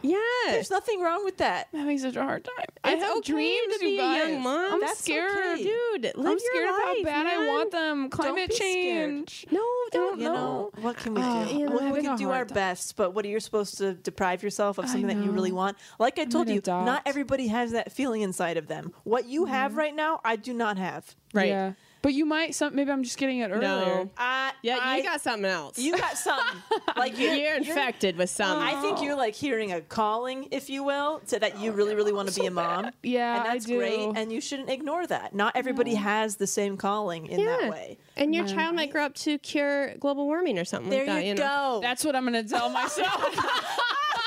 [0.03, 0.19] Yeah.
[0.49, 1.69] There's nothing wrong with that.
[1.73, 2.67] I'm having such a hard time.
[2.83, 4.29] I It's have okay dreams, to be you a guys.
[4.31, 4.75] young mom.
[4.75, 5.63] I'm That's scared, okay.
[5.63, 8.11] Dude, live I'm your scared of how life, bad I want them.
[8.11, 9.27] Climate be scared.
[9.29, 9.47] change.
[9.51, 11.57] No, don't You know, what can we uh, do?
[11.57, 12.55] You know, well, we can do our time.
[12.55, 15.79] best, but what are you supposed to deprive yourself of something that you really want?
[15.99, 18.93] Like I told gonna you, not everybody has that feeling inside of them.
[19.05, 19.79] What you have mm-hmm.
[19.79, 21.15] right now, I do not have.
[21.33, 21.49] Right.
[21.49, 21.73] Yeah.
[22.05, 22.55] But you might.
[22.55, 22.75] Some.
[22.77, 23.61] Maybe I'm just getting it earlier.
[23.65, 24.11] No.
[24.19, 25.79] I, Yeah, I, you got something else.
[25.79, 26.61] you got something.
[26.99, 28.63] like you're, You're infected with something.
[28.63, 32.13] I think you're like hearing a calling, if you will, to that you really, really
[32.13, 32.91] want to be a mom.
[33.03, 34.13] Yeah, and I that's great, do.
[34.17, 35.35] and you shouldn't ignore that.
[35.35, 37.71] Not everybody has the same calling in that Yeah.
[37.71, 37.97] way.
[38.17, 41.25] and your child might grow up to cure global warming or something There like that.
[41.25, 41.77] you, know?
[41.77, 41.81] go.
[41.83, 43.35] That's what I'm gonna tell myself.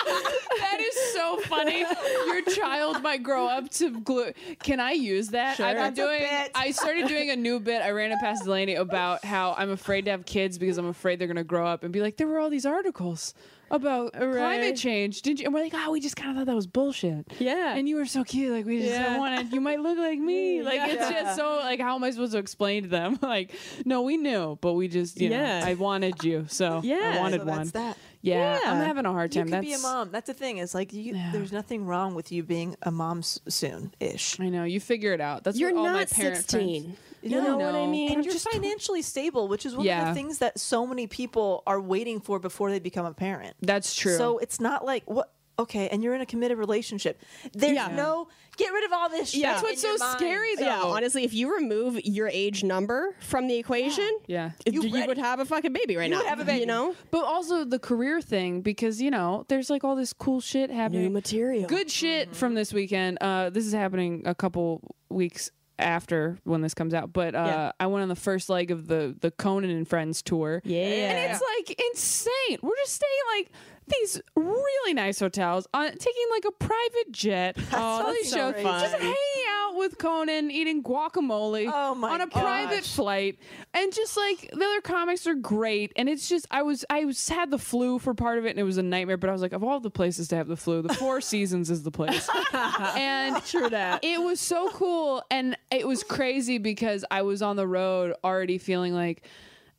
[0.07, 1.79] that is so funny.
[2.27, 4.31] Your child might grow up to glue.
[4.61, 5.57] Can I use that?
[5.57, 5.65] Sure.
[5.65, 6.49] I've been That's doing.
[6.55, 7.81] I started doing a new bit.
[7.81, 11.19] I ran it past Delanie about how I'm afraid to have kids because I'm afraid
[11.19, 13.33] they're gonna grow up and be like, there were all these articles
[13.69, 14.33] about Right.
[14.33, 15.21] climate change.
[15.23, 15.45] Did you?
[15.45, 17.27] And we're like, oh, we just kind of thought that was bullshit.
[17.37, 17.75] Yeah.
[17.75, 18.53] And you were so cute.
[18.53, 19.17] Like we just Yeah.
[19.17, 19.51] wanted.
[19.51, 20.61] You might look like me.
[20.67, 21.23] Like it's Yeah.
[21.23, 21.57] just so.
[21.57, 23.19] Like how am I supposed to explain to them?
[23.27, 23.51] Like
[23.83, 25.59] no, we knew, but we just you Yeah.
[25.61, 27.13] know I wanted you, so Yeah.
[27.15, 27.67] I wanted so one.
[27.69, 27.97] that.
[28.29, 29.45] Yeah, I'm having a hard time.
[29.47, 29.61] You time.
[29.63, 30.11] could be a mom.
[30.11, 30.57] That's the thing.
[30.57, 31.29] Is like you, Yeah.
[31.31, 34.39] there's nothing wrong with you being a mom s- soon ish.
[34.39, 35.43] I know you figure it out.
[35.43, 36.83] That's You're what all my not 16.
[36.83, 38.11] friends- You know what I mean?
[38.13, 41.63] And you're Just- financially stable, which is one of the things that so many people
[41.65, 43.55] are waiting for before they become a parent.
[43.61, 44.15] That's true.
[44.17, 45.31] So it's not like what.
[45.59, 47.19] Okay, and you're in a committed relationship.
[47.51, 47.87] There's Yeah.
[47.87, 49.29] no get rid of all this.
[49.29, 49.51] shit Yeah.
[49.53, 50.17] That's what's in your so mind.
[50.19, 50.63] scary, though.
[50.65, 54.51] Yeah, honestly, if you remove your age number from the equation, yeah.
[54.65, 56.17] you, You ready- would have a fucking baby right now.
[56.17, 56.29] You now.
[56.29, 56.59] would have a baby.
[56.61, 60.41] You know, But also the career thing because you know there's like all this cool
[60.41, 61.03] shit happening.
[61.03, 61.67] New material.
[61.67, 63.17] Good shit from this weekend.
[63.21, 67.13] Uh, this is happening a couple weeks after when this comes out.
[67.13, 67.71] But uh, Yeah.
[67.79, 70.61] I went on the first leg of the the Conan and Friends tour.
[70.65, 70.79] Yeah.
[70.79, 72.57] and it's like insane.
[72.63, 73.51] We're just staying like
[73.87, 77.57] these really nice hotels, on taking like a private jet.
[77.73, 78.81] all uh, so these shows, fun.
[78.81, 79.15] just hanging
[79.51, 83.39] out with Conan, eating guacamole Oh my on a private flight,
[83.73, 85.93] and just like the other comics are great.
[85.95, 88.59] And it's just I was I was had the flu for part of it, and
[88.59, 89.17] it was a nightmare.
[89.17, 91.69] But I was like, of all the places to have the flu, the Four Seasons
[91.69, 92.29] is the place.
[92.53, 94.03] and True that.
[94.03, 98.57] it was so cool and it was crazy because I was on the road already
[98.57, 99.23] feeling like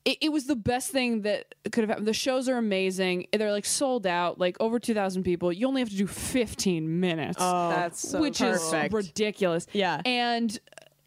[0.04, 2.06] it, it was the best thing that could have happened.
[2.06, 3.26] The shows are amazing.
[3.32, 5.52] They're like sold out, like over 2,000 people.
[5.52, 7.36] You only have to do 15 minutes.
[7.40, 8.86] Oh, That's so which perfect.
[8.86, 9.66] is ridiculous.
[9.72, 10.00] Yeah.
[10.04, 10.58] And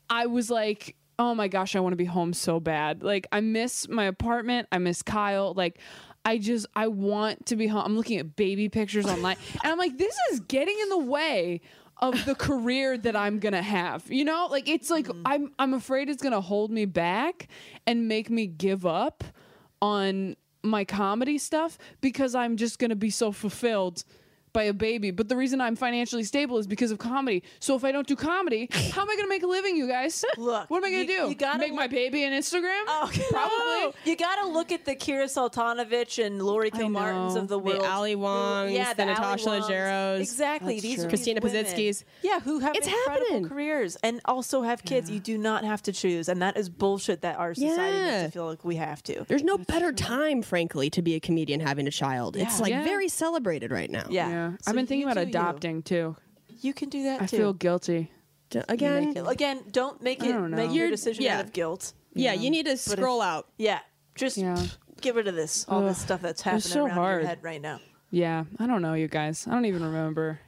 [0.09, 3.03] I was like, oh my gosh, I want to be home so bad.
[3.03, 4.67] Like, I miss my apartment.
[4.71, 5.53] I miss Kyle.
[5.53, 5.79] Like,
[6.25, 7.83] I just, I want to be home.
[7.85, 9.37] I'm looking at baby pictures online.
[9.63, 11.61] and I'm like, this is getting in the way
[12.01, 14.11] of the career that I'm gonna have.
[14.11, 15.21] You know, like it's like mm-hmm.
[15.25, 17.47] I'm I'm afraid it's gonna hold me back
[17.85, 19.23] and make me give up
[19.81, 24.03] on my comedy stuff because I'm just gonna be so fulfilled
[24.53, 27.43] by a baby, but the reason I'm financially stable is because of comedy.
[27.59, 29.87] So if I don't do comedy, how am I going to make a living, you
[29.87, 30.23] guys?
[30.37, 31.29] Look, what am I going to you- do?
[31.29, 32.83] you gotta make my baby an Instagram?
[32.87, 33.93] Oh, Probably.
[34.11, 37.41] You got to look at the Kira Soltanovich and Laurie Kilmartins know.
[37.41, 37.87] of the world, The.
[37.89, 39.63] Ali who- Wongs, yeah, the Ali Natasha Wongs.
[39.69, 40.19] Leggeros.
[40.19, 40.73] Exactly.
[40.75, 41.05] That's these true.
[41.05, 41.51] are Christina these.
[41.51, 42.05] Pazsitzky's.
[42.21, 43.49] Yeah, who have It's incredible happening.
[43.49, 45.09] careers and also have kids.
[45.09, 47.21] You do not have to choose, and that is bullshit.
[47.21, 48.11] That our society Yeah.
[48.11, 49.25] makes us feel like we have to.
[49.27, 52.35] There's no better time, frankly, to be a comedian having a child.
[52.35, 52.83] It's like Yeah.
[52.83, 54.05] very celebrated right now.
[54.09, 54.40] Yeah.
[54.41, 54.57] Yeah.
[54.61, 55.29] So I've been thinking you about do you.
[55.29, 56.15] adopting too.
[56.61, 57.37] You can do that I too.
[57.37, 58.11] feel guilty.
[58.49, 60.63] D- Again, Again, don't make I it don't make know.
[60.73, 61.39] your You're- decision yeah.
[61.39, 61.93] out of guilt.
[62.13, 63.47] yeah, you need to But if- scroll out.
[63.57, 63.79] Yeah,
[64.15, 64.61] just Yeah.
[64.99, 65.65] get rid of this.
[65.69, 67.21] All this Ugh, stuff that's it's happening so around hard.
[67.21, 67.79] your head right now.
[68.09, 69.47] Yeah, I don't know, you guys.
[69.47, 70.39] I don't even remember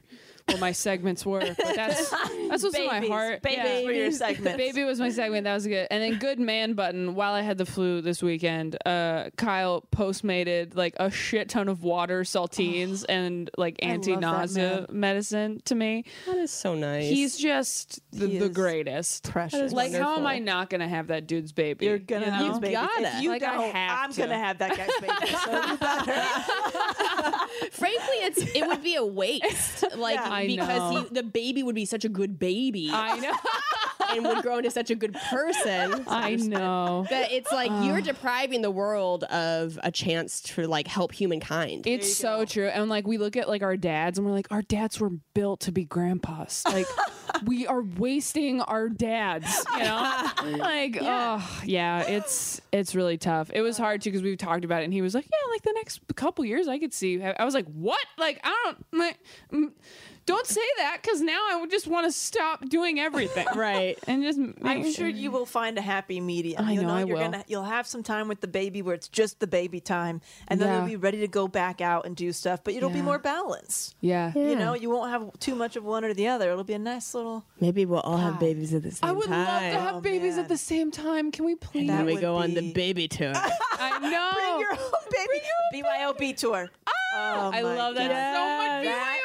[0.46, 1.40] what my segments were.
[1.40, 3.10] But that's that's what's in my Babies.
[3.10, 3.42] heart.
[3.42, 4.56] Babies were your segments.
[4.58, 5.44] Baby was my segment.
[5.44, 5.86] That was good.
[5.90, 7.14] And then good man button.
[7.14, 11.82] While I had the flu this weekend, uh, Kyle postmated like a shit ton of
[11.82, 16.04] water, saltines, and like love that anti-nausea medicine to me.
[16.26, 17.08] That is so nice.
[17.08, 19.30] He's just the, He the is greatest.
[19.30, 19.72] Precious.
[19.72, 20.26] Like, how am.
[20.26, 21.86] I not gonna have that dude's baby?
[21.86, 22.48] You're gonna you have know?
[22.50, 22.74] his baby.
[22.74, 23.16] gotta.
[23.16, 24.20] If you Like, I don't, have I'm to.
[24.20, 25.32] gonna have that guy's baby.
[25.44, 26.12] So you better.
[27.72, 29.84] Frankly, it's it would be a waste.
[29.96, 30.28] Like Yeah.
[30.34, 31.02] I because know.
[31.02, 33.32] he, the baby would be such a good baby I know.
[34.10, 36.04] and would grow into such a good person.
[36.08, 37.06] I know.
[37.10, 41.86] That it's like you're depriving the world of a chance to like help humankind.
[41.86, 42.68] It's so true.
[42.68, 45.60] And like we look at like our dads and we're like, our dads were built
[45.60, 46.64] to be grandpas.
[46.74, 46.86] Like
[47.44, 50.30] we are wasting our dads, you know?
[50.58, 53.48] like, oh yeah, it's it's really tough.
[53.54, 55.62] It was hard too because we've talked about it and he was like, Yeah, like
[55.62, 58.04] the next couple years I could see I was like, What?
[58.18, 59.18] Like, I don't like,
[59.52, 59.70] mm,
[60.26, 63.46] don't say that because now I would just want to stop doing everything.
[63.54, 63.98] right.
[64.06, 66.64] And just I'm sure you will find a happy medium.
[66.64, 67.22] I you know I you're will.
[67.22, 70.60] Gonna, you'll have some time with the baby where it's just the baby time, and
[70.60, 70.78] then Yeah.
[70.78, 72.60] you'll be ready to go back out and do stuff.
[72.64, 73.96] But it'll be more balanced.
[74.00, 74.32] Yeah.
[74.34, 76.50] You know, you won't have too much of one or the other.
[76.50, 77.44] It'll be a nice little.
[77.60, 79.10] Maybe we'll all have babies at the same time.
[79.10, 79.46] I would time.
[79.46, 80.44] love to have Oh, babies man.
[80.44, 81.30] at the same time.
[81.32, 81.86] Can we please?
[81.88, 83.32] That Then we would go on the baby tour.
[83.78, 84.30] I know.
[84.34, 85.84] Bring your own baby.
[85.86, 86.70] BYOB tour.
[87.16, 88.34] Oh I my love that God.
[88.34, 88.84] so much.
[88.86, 89.23] That BYOB.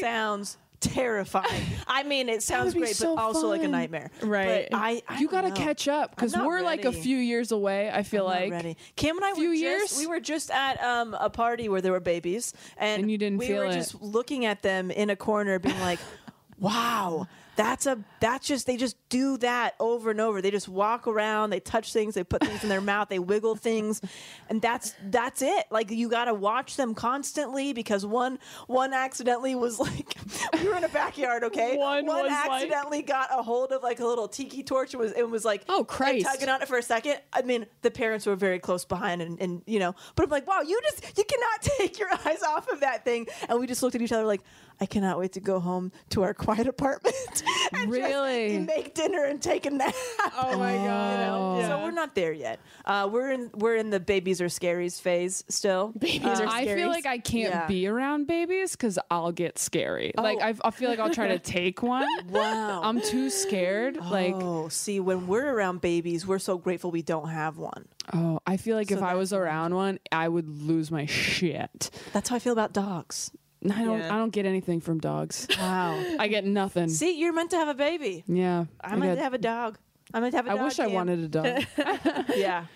[0.00, 1.62] Sounds terrifying.
[1.86, 4.10] I mean, it sounds great, so but also like a nightmare.
[4.22, 4.68] Right.
[4.70, 7.90] But I, I you got gotta catch up because we're like a few years away.
[7.90, 8.76] I feel I'm like ready.
[8.96, 9.82] Kim and I Few were years?
[9.82, 13.18] just we were just at um, a party where there were babies, and, And you
[13.18, 13.72] didn't we feel were it.
[13.72, 15.98] just looking at them in a corner, being like,
[16.58, 17.26] "Wow."
[17.60, 20.40] That's a that's just they just do that over and over.
[20.40, 23.56] They just walk around, they touch things, they put things in their mouth, they wiggle
[23.56, 24.00] things,
[24.48, 25.66] and that's that's it.
[25.70, 30.14] Like you got to watch them constantly because one one accidentally was like
[30.54, 31.76] we were in a backyard, okay?
[31.76, 35.28] One like- accidentally got a hold of like a little tiki torch and was it
[35.28, 36.26] was like Oh, like, Christ.
[36.26, 37.18] tugging on it for a second.
[37.34, 40.46] I mean, the parents were very close behind, and, and you know, but I'm like,
[40.46, 43.26] wow, you just you cannot take your eyes off of that thing.
[43.50, 44.40] And we just looked at each other like,
[44.80, 47.14] I cannot wait to go home to our quiet apartment.
[47.72, 48.58] and just Really?
[48.58, 49.94] make dinner and take a nap.
[50.36, 51.10] Oh my god.
[51.20, 51.68] You know?
[51.68, 52.60] So we're not there yet.
[52.84, 55.92] Uh, we're in we're in the babies or scaries phase still.
[55.98, 57.66] Babies Uh, are I feel like I can't Yeah.
[57.66, 60.12] be around babies because I'll get scary.
[60.16, 60.44] Like Oh.
[60.46, 62.06] I, I feel like I'll try to take one.
[62.28, 62.82] Wow.
[62.82, 63.96] I'm too scared.
[63.96, 67.86] Like oh, see, when we're around babies, we're so grateful we don't have one.
[68.12, 71.90] oh, I feel like if I was around one, I would lose my shit.
[72.12, 73.30] That's how I feel about dogs.
[73.64, 73.98] I don't.
[73.98, 74.14] Yeah.
[74.14, 75.46] I don't get anything from dogs.
[75.58, 76.02] Wow.
[76.18, 76.88] I get nothing.
[76.88, 78.24] See, you're meant to have a baby.
[78.26, 78.64] yeah.
[78.82, 79.78] I'm meant got- to have a dog.
[80.14, 80.60] I'm meant to have a I dog.
[80.60, 81.64] I wish I wanted a dog.
[82.36, 82.66] Yeah.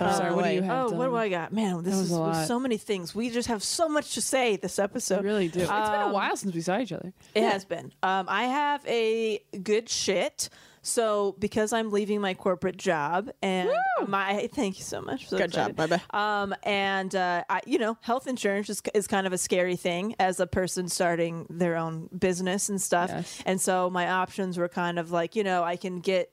[0.00, 0.32] I'm sorry.
[0.32, 0.92] What do you have?
[0.92, 1.16] Oh, what do?
[1.16, 1.52] I got?
[1.52, 2.10] Man, this is
[2.46, 3.16] so many things.
[3.16, 5.24] We just have so much to say this I episode.
[5.24, 5.58] really do.
[5.58, 7.12] It's been a Um, while since we saw each other.
[7.34, 7.92] It has been.
[8.04, 10.50] Um, I have a good shit.
[10.82, 13.70] So because I'm leaving my corporate job and
[14.06, 15.28] my thank you so much.
[15.28, 16.00] So Good job, bye bye.
[16.10, 20.14] Um, and uh, I, you know, health insurance is, is kind of a scary thing
[20.18, 23.10] as a person starting their own business and stuff.
[23.10, 23.42] Yes.
[23.46, 26.32] And so my options were kind of like, you know, I can get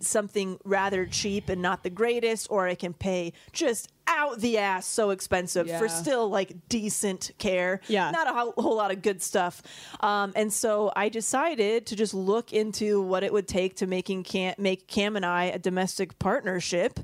[0.00, 4.86] something rather cheap and not the greatest, or I can pay just out the ass
[4.86, 7.80] so expensive for still like decent care.
[7.88, 8.10] Yeah.
[8.10, 9.62] Not a whole, whole lot of good stuff.
[10.00, 14.24] Um, and so I decided to just look into what it would take to making
[14.24, 17.00] Cam, make Cam and I a domestic partnership.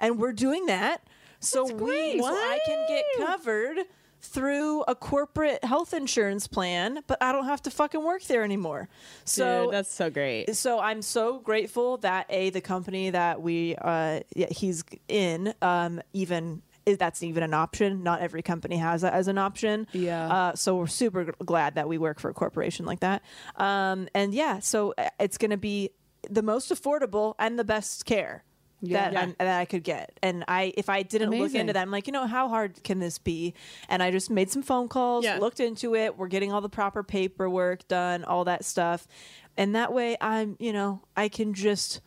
[0.00, 1.02] And we're doing that.
[1.40, 3.78] So we so I can get covered
[4.24, 8.88] through a corporate health insurance plan, but I don't have to fucking work there anymore.
[9.24, 10.56] So Dude, that's so great.
[10.56, 16.00] so I'm so grateful that a the company that we uh yeah, he's in um
[16.12, 18.02] even is that's even an option.
[18.02, 19.86] Not every company has that as an option.
[19.92, 20.28] Yeah.
[20.28, 23.22] Uh, so we're super glad that we work for a corporation like that.
[23.56, 25.90] Um, and yeah, so uh, it's going to be
[26.28, 28.44] the most affordable and the best care.
[28.82, 29.20] That Yeah.
[29.20, 30.18] I'm, that I could get.
[30.22, 32.98] And I if I didn't look into that, I'm like, you know, how hard can
[32.98, 33.54] this be?
[33.88, 35.38] And I just made some phone calls, Yeah.
[35.38, 36.16] looked into it.
[36.18, 39.06] We're getting all the proper paperwork done, all that stuff.
[39.56, 42.00] And that way I'm, you know, I can just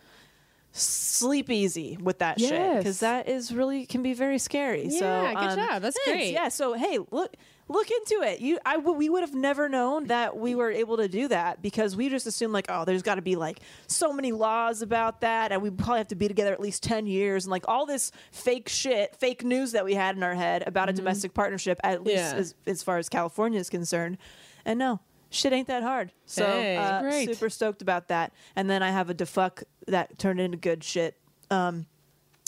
[0.74, 4.89] sleep easy with that shit because that is really can be very scary.
[4.89, 5.82] so Yeah, good um, job.
[5.82, 6.11] That's thanks.
[6.22, 6.34] great.
[6.34, 6.49] Yeah.
[6.49, 7.36] So hey, look
[7.70, 8.39] look into it.
[8.39, 11.95] You I we would have never known that we were able to do that because
[11.95, 15.51] we just assumed like oh there's got to be like so many laws about that
[15.51, 18.11] and we probably have to be together at least 10 years and like all this
[18.32, 22.03] fake shit, fake news that we had in our head about a domestic partnership at
[22.03, 22.34] least Yeah.
[22.39, 24.18] as, as far as California is concerned.
[24.65, 24.99] And no,
[25.30, 26.11] shit ain't that hard.
[26.26, 26.78] So Hey.
[26.78, 28.32] uh, super stoked about that.
[28.55, 31.15] And then I have a defuck that turned into good shit.
[31.51, 31.86] Um,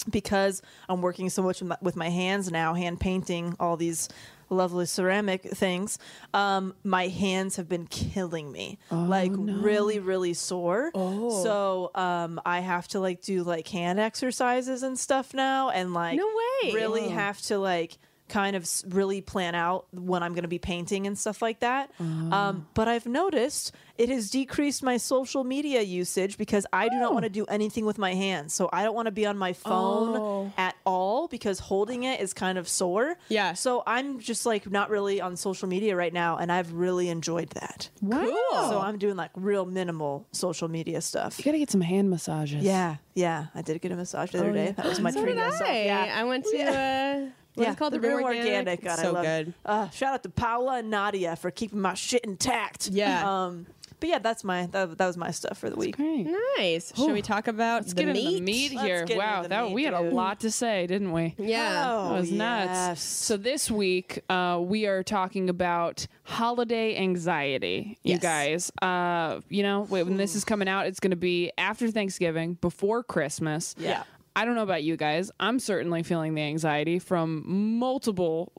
[0.09, 4.07] because I'm working so much with my, with my hands now, hand painting all these
[4.49, 5.99] lovely ceramic things.
[6.33, 10.91] Um, my hands have been killing me, like really, really sore.
[10.93, 16.17] So um, I have to like do like hand exercises and stuff now, and like
[16.17, 16.27] No
[16.63, 16.71] way.
[16.73, 17.97] really have to like
[18.29, 21.91] kind of really plan out when I'm going to be painting and stuff like that.
[21.99, 27.11] Um, but I've noticed it has decreased my social media usage because I do not
[27.13, 28.53] want to do anything with my hands.
[28.53, 32.33] So I don't want to be on my phone at all because holding it is
[32.33, 33.17] kind of sore.
[33.27, 33.53] Yeah.
[33.53, 37.49] So I'm just like not really on social media right now, and I've really enjoyed
[37.51, 37.89] that.
[38.01, 38.69] Wow.
[38.69, 41.37] So I'm doing like real minimal social media stuff.
[41.37, 42.63] You gotta get some hand massages.
[42.63, 43.47] Yeah, yeah.
[43.53, 44.73] I did get a massage the other day.
[44.77, 45.69] That was my So treat myself.
[45.69, 45.83] I.
[45.83, 46.15] Yeah.
[46.15, 47.93] I went to uh, what is it called?
[47.93, 48.81] the, real organic.
[48.83, 49.45] God, I so love it.
[49.45, 49.53] good.
[49.65, 52.87] Uh, shout out to Paula and Nadia for keeping my shit intact.
[52.89, 53.19] Yeah.
[53.29, 53.65] Um,
[54.01, 55.97] but yeah, that's my that, that was my stuff for the week.
[55.97, 56.25] Great.
[56.57, 56.93] Nice.
[56.95, 58.35] Should we talk about Let's the get meat?
[58.35, 59.03] the meat Let's here.
[59.05, 61.35] get Wow, that meat, we had a lot to say, didn't we?
[61.37, 61.85] Yeah.
[61.85, 62.69] Oh, That was nuts.
[62.69, 63.03] yes.
[63.03, 67.97] So this week, uh, we are talking about holiday anxiety.
[68.03, 68.21] You Yes.
[68.21, 71.91] guys, uh, you know, wh- when this is coming out, it's going to be after
[71.91, 73.75] Thanksgiving, before Christmas.
[73.77, 74.03] Yeah.
[74.35, 75.31] I don't know about you guys.
[75.39, 77.43] I'm certainly feeling the anxiety from
[77.79, 78.51] multiple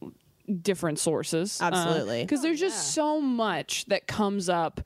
[0.62, 1.60] different sources.
[1.60, 2.22] Uh, Absolutely.
[2.22, 4.80] Because there's oh, just so much that comes up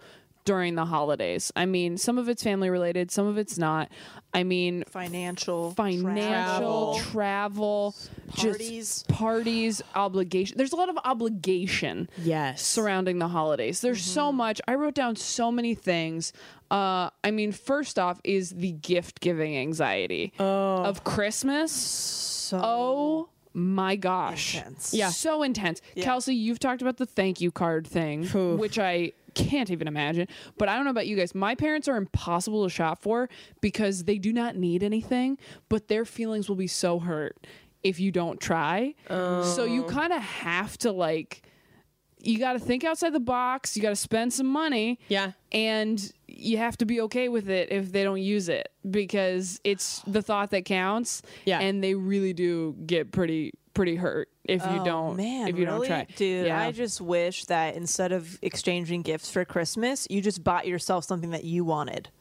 [0.45, 1.51] during the holidays.
[1.57, 3.91] I mean, some of it's family related, some of it's not.
[4.33, 7.95] I mean, Financial, financial, travel,
[8.37, 8.69] Parties.
[8.69, 10.59] just parties, obligation.
[10.59, 12.63] There's a lot of obligation Yes.
[12.63, 13.81] surrounding the holidays.
[13.81, 14.61] There's so much.
[14.67, 16.33] I wrote down so many things.
[16.71, 21.71] Uh, I mean, first off is the gift giving anxiety of Christmas.
[21.73, 24.57] So Oh my gosh.
[24.57, 24.93] Intense.
[24.93, 25.11] Yeah.
[25.11, 25.81] So intense.
[25.97, 28.59] Kelsey, you've talked about the thank you card thing, Oof.
[28.59, 30.29] which I can't even imagine.
[30.59, 31.35] But I don't know about you guys.
[31.35, 33.29] My parents are impossible to shop for
[33.61, 37.47] because they do not need anything, but their feelings will be so hurt
[37.83, 38.95] if you don't try.
[39.09, 39.89] So you oh.
[39.89, 41.43] kind of have to like
[42.27, 43.77] you got to think outside the box.
[43.77, 44.99] You got to spend some money.
[45.09, 45.33] Yeah.
[45.53, 50.01] And you have to be okay with it if they don't use it because it's
[50.07, 51.23] the thought that counts.
[51.45, 51.61] Yeah.
[51.61, 55.67] And they really do get pretty pretty hurt if you Oh, don't man, if you
[55.67, 55.89] really?
[55.89, 56.15] don't try.
[56.17, 56.61] Dude, yeah.
[56.61, 61.31] I just wish that instead of exchanging gifts for Christmas, you just bought yourself something
[61.31, 62.09] that you wanted.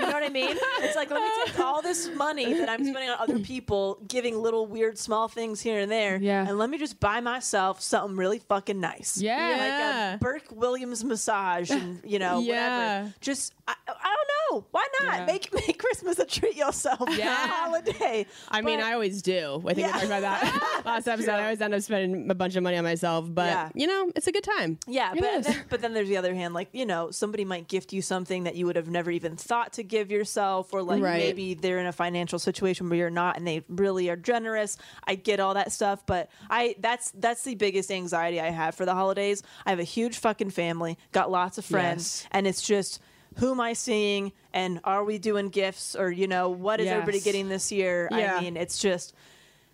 [0.00, 0.56] You know what I mean?
[0.80, 4.40] It's like let me take all this money that I'm spending on other people, giving
[4.40, 6.46] little weird small things here and there, Yeah.
[6.48, 9.18] and let me just buy myself something really fucking nice.
[9.20, 9.36] Yeah.
[9.50, 9.56] Yeah.
[10.12, 13.00] like a Burke Williams massage, and you know Yeah.
[13.00, 13.14] whatever.
[13.20, 14.64] Just I, I don't know.
[14.70, 15.26] Why not Yeah.
[15.26, 17.02] make make Christmas a treat yourself?
[17.16, 17.34] Yeah.
[17.48, 18.26] holiday.
[18.50, 19.62] I mean, I always do.
[19.66, 19.92] I think we Yeah.
[19.92, 21.32] talked about that last episode.
[21.32, 23.68] I always end up spending a bunch of money on myself, but Yeah.
[23.74, 24.78] you know, it's a good time.
[24.86, 27.68] Yeah, It but then, but then there's the other hand, like you know, somebody might
[27.68, 31.02] gift you something that you would have never even thought to give yourself, or like
[31.02, 31.18] Right.
[31.18, 34.76] maybe they're in a financial situation where you're not, and they really are generous.
[35.04, 38.84] I get all that stuff, but I that's that's the biggest anxiety I have for
[38.84, 39.42] the holidays.
[39.66, 42.28] I have a huge fucking family, got lots of friends, Yes.
[42.32, 43.00] and it's just.
[43.36, 44.32] Who am I seeing?
[44.52, 45.94] And are we doing gifts?
[45.94, 48.08] Or, you know, what is everybody getting this year?
[48.10, 48.36] Yeah.
[48.36, 49.14] I mean, it's just,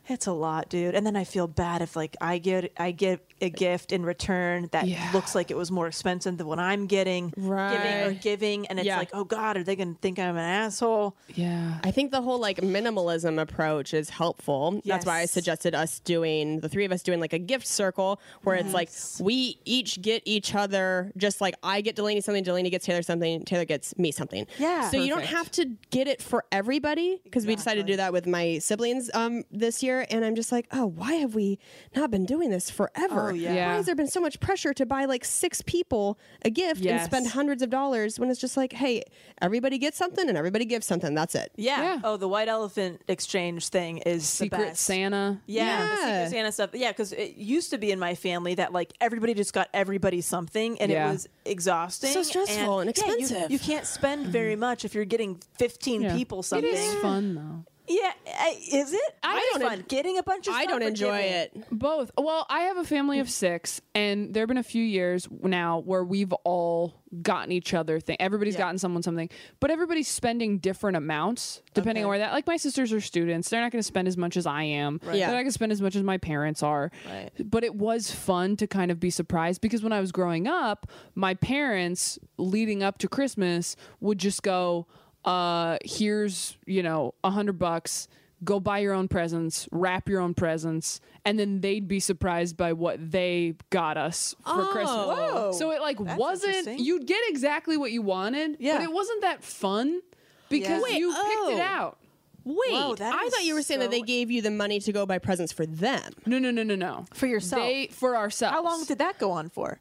[0.09, 0.95] it's a lot, dude.
[0.95, 4.69] And then I feel bad if like I get I get a gift in return
[4.73, 5.11] that Yeah.
[5.13, 7.73] looks like it was more expensive than what I'm getting, right.
[7.77, 8.99] giving or giving, and it's Yeah.
[8.99, 11.17] like, oh god, are they gonna think I'm an asshole?
[11.35, 11.79] yeah.
[11.83, 14.81] I think the whole like minimalism approach is helpful.
[14.85, 18.21] That's why I suggested us doing the three of us doing like a gift circle
[18.43, 18.91] where it's like
[19.21, 23.45] we each get each other just like I get Delanie something, Delanie gets Taylor something,
[23.45, 24.47] Taylor gets me something.
[24.59, 24.91] Yeah.
[24.91, 28.13] So you don't have to get it for everybody because we decided to do that
[28.13, 31.59] with my siblings um this year and I'm just like, "Oh, why have we
[31.95, 33.31] not been doing this forever?
[33.31, 33.55] Oh, yeah.
[33.55, 33.69] Yeah.
[33.69, 37.01] Why has there been so much pressure to buy like six people a gift and
[37.05, 39.03] spend hundreds of dollars when it's just like, "Hey,
[39.41, 41.15] everybody gets something and everybody gives something.
[41.15, 41.83] That's it." Yeah.
[41.83, 42.01] Yeah.
[42.05, 44.83] Oh, the white elephant exchange thing is the Secret best.
[44.83, 45.41] Santa.
[45.47, 45.97] Yeah, the Yeah.
[46.25, 46.71] Secret Santa stuff.
[46.75, 50.21] Yeah, because it used to be in my family that like everybody just got everybody
[50.21, 51.09] something, and Yeah.
[51.09, 53.51] it was exhausting, So stressful and yeah, you- expensive.
[53.51, 54.61] you, can't spend very mm-hmm.
[54.61, 56.17] much if you're getting 15 Yeah.
[56.17, 56.73] people something.
[56.73, 57.65] is fun though.
[57.87, 58.13] Yeah,
[58.51, 59.01] is it?
[59.23, 59.73] I Mine's don't fun.
[59.81, 61.33] en- Getting a bunch of I stuff don't enjoy giving?
[61.63, 61.65] it.
[61.71, 62.11] Both.
[62.17, 65.81] Well, I have a family of six, and there have been a few years now
[65.81, 68.17] where we've all gotten each other thing.
[68.19, 69.29] Everybody's gotten someone something,
[69.61, 72.33] but everybody's spending different amounts depending on where that.
[72.33, 74.99] Like my sisters are students; they're not going to spend as much as I am.
[75.05, 75.13] Yeah.
[75.13, 76.91] They're not going to spend as much as my parents are.
[77.07, 77.31] Right.
[77.39, 80.91] But it was fun to kind of be surprised because when I was growing up,
[81.15, 84.87] my parents, leading up to Christmas, would just go,
[85.25, 88.09] uh, "Here's you know a hundred bucks."
[88.43, 92.75] Go buy your own presents, wrap your own presents, and then they'd be surprised by
[92.75, 94.91] what they got us for Christmas.
[94.91, 95.53] Whoa.
[95.53, 98.75] So it like That's wasn't you'd get exactly what you wanted, Yeah.
[98.77, 100.03] but it wasn't that fun
[100.51, 101.63] because Wait, you picked it oh.
[101.63, 101.99] out.
[102.45, 105.07] Wait, Whoa, I thought you were saying that they gave you the money to go
[105.07, 106.13] buy presents for them.
[106.27, 107.07] No, no, no, no, no.
[107.15, 107.63] For yourself.
[107.63, 108.55] They for ourselves.
[108.55, 109.81] How long did that go on for?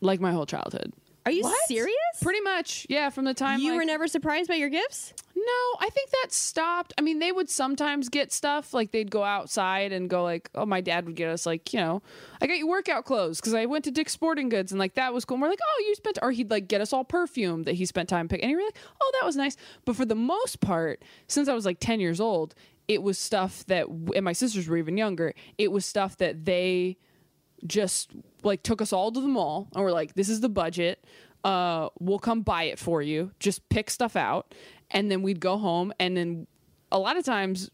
[0.00, 0.92] like my whole childhood?
[1.26, 1.66] Are you What?
[1.68, 1.94] serious?
[2.22, 3.10] Pretty much, yeah.
[3.10, 5.12] From the time you like- were never surprised by your gifts?
[5.36, 6.92] No, I think that stopped.
[6.98, 10.66] I mean, they would sometimes get stuff like they'd go outside and go like, "Oh,
[10.66, 12.02] my dad would get us like, you know,
[12.42, 15.14] I got you workout clothes because I went to Dick's Sporting Goods and like that
[15.14, 17.62] was cool." And we're like, "Oh, you spent," or he'd like get us all perfume
[17.64, 20.14] that he spent time picking, and you're like, "Oh, that was nice." But for the
[20.16, 22.54] most part, since I was like ten years old,
[22.88, 25.34] it was stuff that, and my sisters were even younger.
[25.56, 26.96] It was stuff that they
[27.66, 28.10] just
[28.48, 31.04] like took us all to the mall and we're like, this is the budget.
[31.44, 33.30] Uh, we'll come buy it for you.
[33.38, 34.54] Just pick stuff out.
[34.90, 36.46] And then we'd go home and then
[36.90, 37.70] a lot of times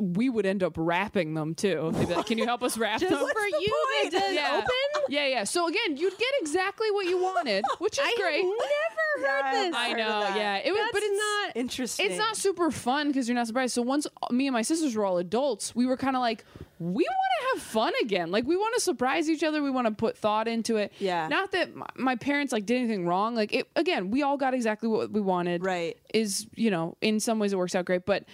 [0.00, 1.90] we would end up wrapping them too.
[1.90, 3.10] Like, Can you help us wrap them?
[3.10, 4.12] for you point?
[4.14, 4.54] to yeah.
[4.56, 5.04] open?
[5.10, 5.44] Yeah, yeah.
[5.44, 8.42] So again, you'd get exactly what you wanted, which is I great.
[8.42, 9.74] have never heard Yeah, this.
[9.76, 10.36] I know, that.
[10.36, 10.56] yeah.
[10.64, 11.56] It was, That's but it's not.
[11.56, 12.06] Interesting.
[12.06, 13.74] it's not super fun because you're not surprised.
[13.74, 16.44] So once me and my sisters were all adults, we were kind of like,
[16.78, 17.06] we want
[17.52, 18.30] to have fun again.
[18.30, 19.62] Like we want to surprise each other.
[19.62, 20.92] We want to put thought into it.
[20.98, 21.28] Yeah.
[21.28, 23.34] Not that my, my parents like did anything wrong.
[23.34, 25.62] Like it again, we all got exactly what we wanted.
[25.62, 25.98] Right.
[26.14, 28.24] Is you know in some ways it works out great, but.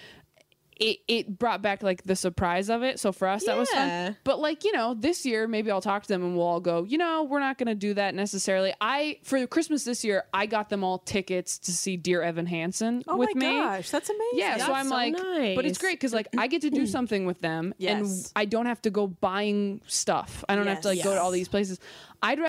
[0.79, 3.01] It, it brought back like the surprise of it.
[3.01, 4.17] So for us, that was fun.
[4.25, 6.85] But like, you know, this year, maybe I'll talk to them and we'll all go,
[6.85, 8.75] you know, we're not going to do that necessarily.
[8.81, 12.99] I, for Christmas this year, I got them all tickets to see Dear Evan Hansen
[12.99, 13.13] with me.
[13.13, 13.59] Oh with my me.
[13.59, 14.39] gosh, that's amazing.
[14.39, 15.17] Yeah, so I'm so like,
[15.57, 16.87] but it's great because like I get to do mm-hmm.
[16.87, 20.45] something with them, and I don't have to go buying stuff.
[20.49, 21.81] I don't have to like go to all these places.
[22.23, 22.49] I'd rather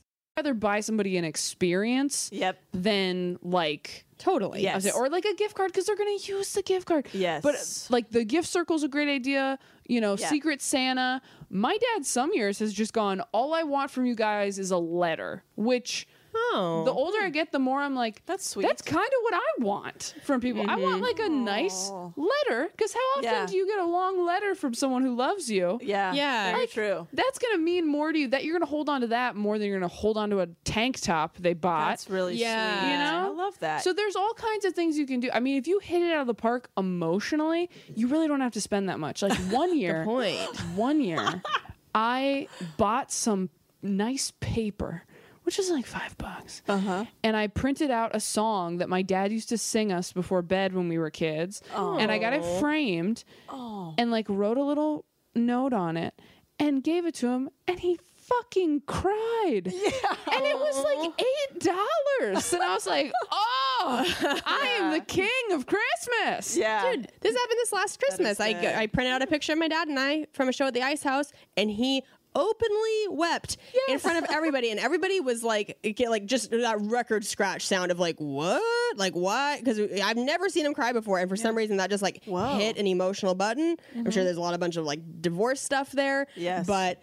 [0.37, 2.59] Rather buy somebody an experience Yep.
[2.73, 4.61] than like Totally.
[4.61, 4.91] Yes.
[4.93, 7.07] or like a gift card because they're gonna use the gift card.
[7.11, 7.41] Yes.
[7.41, 7.55] But
[7.93, 9.57] like the gift circle's a great idea.
[9.87, 10.29] You know, Yeah.
[10.29, 11.21] Secret Santa.
[11.49, 13.21] My dad some years has just gone.
[13.33, 15.43] All I want from you guys is a letter.
[15.55, 16.83] Which Oh.
[16.85, 18.63] the older I get, the more I'm like, That's sweet.
[18.67, 20.63] That's kind of what I want from people.
[20.69, 21.43] I want like a mm-hmm.
[21.45, 23.45] nice letter because how often Yeah.
[23.45, 25.79] do you get a long letter from someone who loves you?
[25.81, 26.13] Yeah.
[26.13, 26.51] Yeah.
[26.51, 27.07] Very Like, true.
[27.13, 28.27] That's gonna mean more to you.
[28.29, 30.47] That you're gonna hold on to that more than you're gonna hold on to a
[30.63, 31.89] tank top they bought.
[31.89, 32.79] That's really Yeah.
[32.79, 32.91] sweet.
[32.91, 33.31] You know?
[33.31, 33.83] I love that.
[33.83, 35.29] So there's all kinds of things you can do.
[35.33, 38.53] I mean, if you hit it out of the park emotionally, you really don't have
[38.53, 39.21] to spend that much.
[39.21, 40.39] Like one year, point.
[40.75, 41.41] one year,
[41.95, 43.49] I bought some
[43.81, 45.03] nice paper,
[45.51, 46.61] which is like five bucks.
[46.69, 47.03] uh-huh.
[47.25, 50.73] And I printed out a song that my dad used to sing us before bed
[50.73, 51.61] when we were kids.
[51.75, 55.03] And I got it framed and like wrote a little
[55.35, 56.13] note on it
[56.57, 57.49] and gave it to him.
[57.67, 59.73] And he fucking cried.
[59.73, 60.15] Yeah.
[60.31, 62.53] And it was like eight dollars.
[62.53, 66.55] And I was like, Oh, I am the king of Christmas.
[66.55, 66.93] Yeah.
[66.93, 68.39] Dude, this happened this last Christmas.
[68.39, 68.51] I.
[68.81, 70.81] I printed out a picture of my dad and I from a show at the
[70.81, 72.03] Ice House, and he
[72.35, 73.57] openly wept
[73.89, 77.91] in front of everybody, and everybody was like, get, like just that record scratch sound
[77.91, 78.61] of like, what,
[78.97, 79.59] like what?
[79.63, 82.57] Because I've never seen him cry before, and for some reason that just like Whoa.
[82.57, 83.77] hit an emotional button.
[83.95, 86.27] I'm sure there's a lot of bunch of like divorce stuff there.
[86.35, 86.65] Yes.
[86.67, 87.01] but.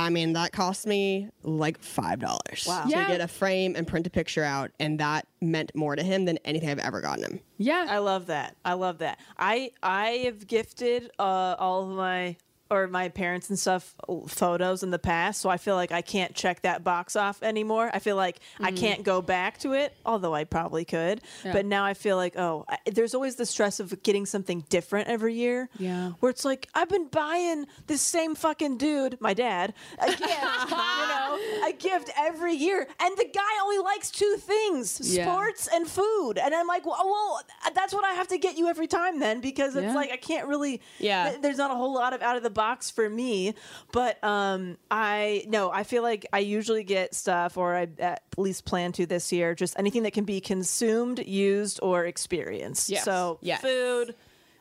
[0.00, 2.84] I mean, that cost me like five dollars Wow.
[2.84, 3.08] to Yeah.
[3.08, 6.38] get a frame and print a picture out, and that meant more to him than
[6.44, 7.40] anything I've ever gotten him.
[7.56, 7.84] Yeah.
[7.90, 8.54] I love that.
[8.64, 9.18] I love that.
[9.36, 12.36] I I have gifted uh, all of my
[12.70, 16.02] or my parents and stuff uh, photos in the past, so I feel like I
[16.02, 17.90] can't check that box off anymore.
[17.92, 18.76] I feel like I mm.
[18.76, 21.20] can't go back to it, although I probably could.
[21.44, 25.08] But now I feel like oh, I, there's always the stress of getting something different
[25.08, 25.68] every year.
[25.78, 26.12] Yeah.
[26.20, 30.28] where it's like I've been buying this same fucking dude, my dad, a gift, you
[30.28, 31.38] know,
[31.68, 35.24] a gift every year, and the guy only likes two things: Yeah.
[35.24, 36.34] sports and food.
[36.38, 37.40] And I'm like, well, well,
[37.74, 39.94] that's what I have to get you every time then, because it's Yeah.
[39.94, 40.82] like I can't really.
[40.98, 41.30] Yeah.
[41.30, 43.54] th- there's not a whole lot of out of the box for me,
[43.92, 48.64] but um, I no, I feel like I usually get stuff, or I at least
[48.64, 52.90] plan to this year, just anything that can be consumed, used, or experienced.
[52.90, 53.04] Yes.
[53.04, 53.60] So Yes.
[53.60, 54.14] food.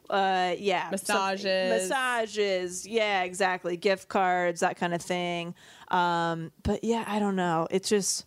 [0.09, 1.89] Uh, yeah, Massages.
[1.89, 5.53] massages, yeah, exactly, gift cards, that kind of thing.
[5.89, 7.67] Um, but yeah, I don't know.
[7.69, 8.25] It's just,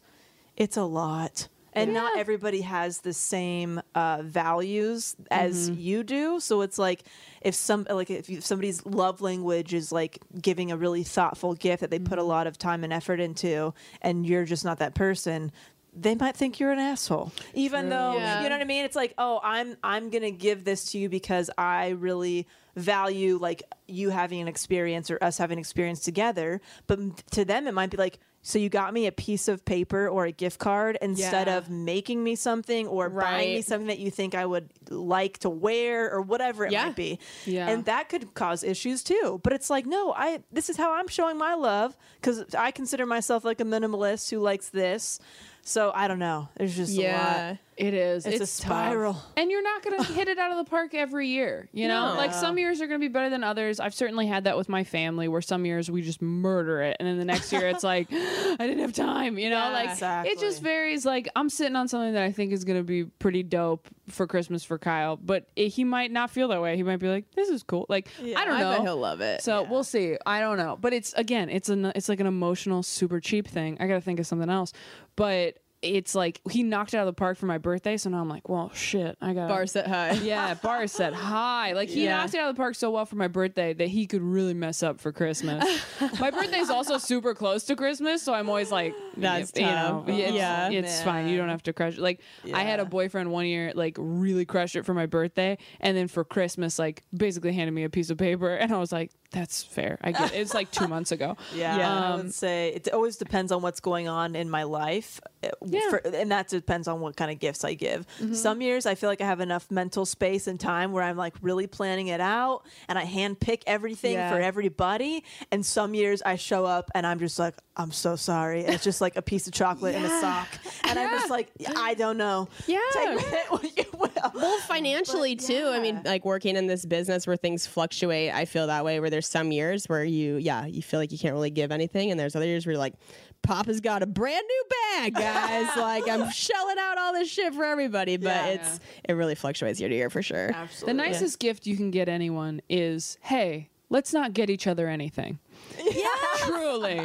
[0.59, 6.41] it's a lot, and not everybody has the same uh, values as you do.
[6.41, 7.05] So it's like
[7.43, 11.81] if some like if you, somebody's love language is like giving a really thoughtful gift
[11.81, 14.95] that they put a lot of time and effort into, and you're just not that
[14.95, 15.53] person.
[15.93, 18.43] They might think you're an asshole, even though Yeah.
[18.43, 18.85] you know what I mean.
[18.85, 22.47] It's like, oh, I'm I'm gonna give this to you because I really
[22.77, 26.61] value like you having an experience or us having an experience together.
[26.87, 30.09] But to them, it might be like, so you got me a piece of paper
[30.09, 31.59] or a gift card instead Yeah.
[31.59, 35.51] of making me something or buying me something that you think I would like to
[35.51, 36.87] wear or whatever it Yeah.
[36.87, 37.19] might be.
[37.45, 37.69] Yeah.
[37.69, 39.41] And that could cause issues too.
[39.43, 43.05] But it's like, no, I this is how I'm showing my love because I consider
[43.07, 45.21] myself like a minimalist who likes this.
[45.63, 46.49] So I don't know.
[46.57, 47.59] There's just a lot.
[47.81, 48.27] It is.
[48.27, 48.49] It's a tough.
[48.49, 49.17] spiral.
[49.37, 51.69] And you're not going to hit it out of the park every year.
[51.73, 52.15] You know, No.
[52.19, 53.81] like some years are going to be better than others.
[53.81, 56.97] I've certainly had that with my family where some years we just murder it.
[57.01, 59.39] And then the next year it's like, I didn't have time.
[59.39, 60.33] You know, Yeah, like exactly.
[60.33, 61.07] it just varies.
[61.07, 64.27] Like I'm sitting on something that I think is going to be pretty dope for
[64.27, 66.77] Christmas for Kyle, but it, he might not feel that way.
[66.77, 67.87] He might be like, this is cool.
[67.89, 68.73] Like, I don't I know.
[68.73, 69.41] bet he'll love it.
[69.43, 70.17] So we'll see.
[70.27, 73.77] I don't know, but it's again, it's an it's like an emotional, super cheap thing.
[73.81, 74.73] I got to think of something else,
[75.17, 78.21] but it's like he knocked it out of the park for my birthday, so now
[78.21, 80.13] I'm like, well, shit, I got Bar set high.
[80.23, 81.73] Yeah, bar set high.
[81.73, 82.19] Like he Yeah.
[82.19, 84.53] knocked it out of the park so well for my birthday that he could really
[84.55, 85.65] mess up for Christmas.
[86.21, 90.35] my birthday's also super close to Christmas, so I'm always like, That's you know, it's,
[90.35, 90.69] Yeah.
[90.71, 91.29] it's fine.
[91.29, 92.01] You don't have to crush it.
[92.01, 92.21] Like
[92.53, 96.09] I had a boyfriend one year, like really crushed it for my birthday, and then
[96.09, 99.63] for Christmas, like basically handed me a piece of paper, and I was like, that's
[99.63, 99.99] fair.
[100.03, 100.37] I get it.
[100.39, 101.37] It's like two months ago.
[101.55, 105.21] Yeah, I Um, would say it always depends on what's going on in my life,
[105.45, 105.89] uh, Yeah.
[105.91, 108.07] for, and that depends on what kind of gifts I give.
[108.33, 111.35] Some years I feel like I have enough mental space and time where I'm like
[111.43, 114.31] really planning it out, and I hand pick everything Yeah.
[114.33, 115.25] for everybody.
[115.53, 118.65] And some years I show up and I'm just like, I'm so sorry.
[118.65, 120.49] And it's just like a piece of chocolate and a sock,
[120.89, 122.49] and I'm just like, I don't know.
[122.67, 122.79] Yeah.
[124.01, 124.41] Take with it what you.
[124.41, 125.69] Well, financially too.
[125.73, 129.01] I mean, like working in this business where things fluctuate, I feel that way.
[129.01, 132.11] Where there's some years where you, yeah, you feel like you can't really give anything,
[132.11, 132.95] and there's other years where you're like,
[133.43, 134.65] Papa's got a brand new
[135.01, 135.69] bag, guys.
[135.77, 138.47] like I'm shelling out all this shit for everybody, but Yeah.
[138.47, 140.51] it's it really fluctuates year to year for sure.
[140.53, 140.59] Absolutely.
[140.59, 140.95] The Absolutely.
[141.13, 145.39] nicest gift you can get anyone is, hey, let's not get each other anything.
[145.83, 146.07] Yeah.
[146.45, 146.97] Truly.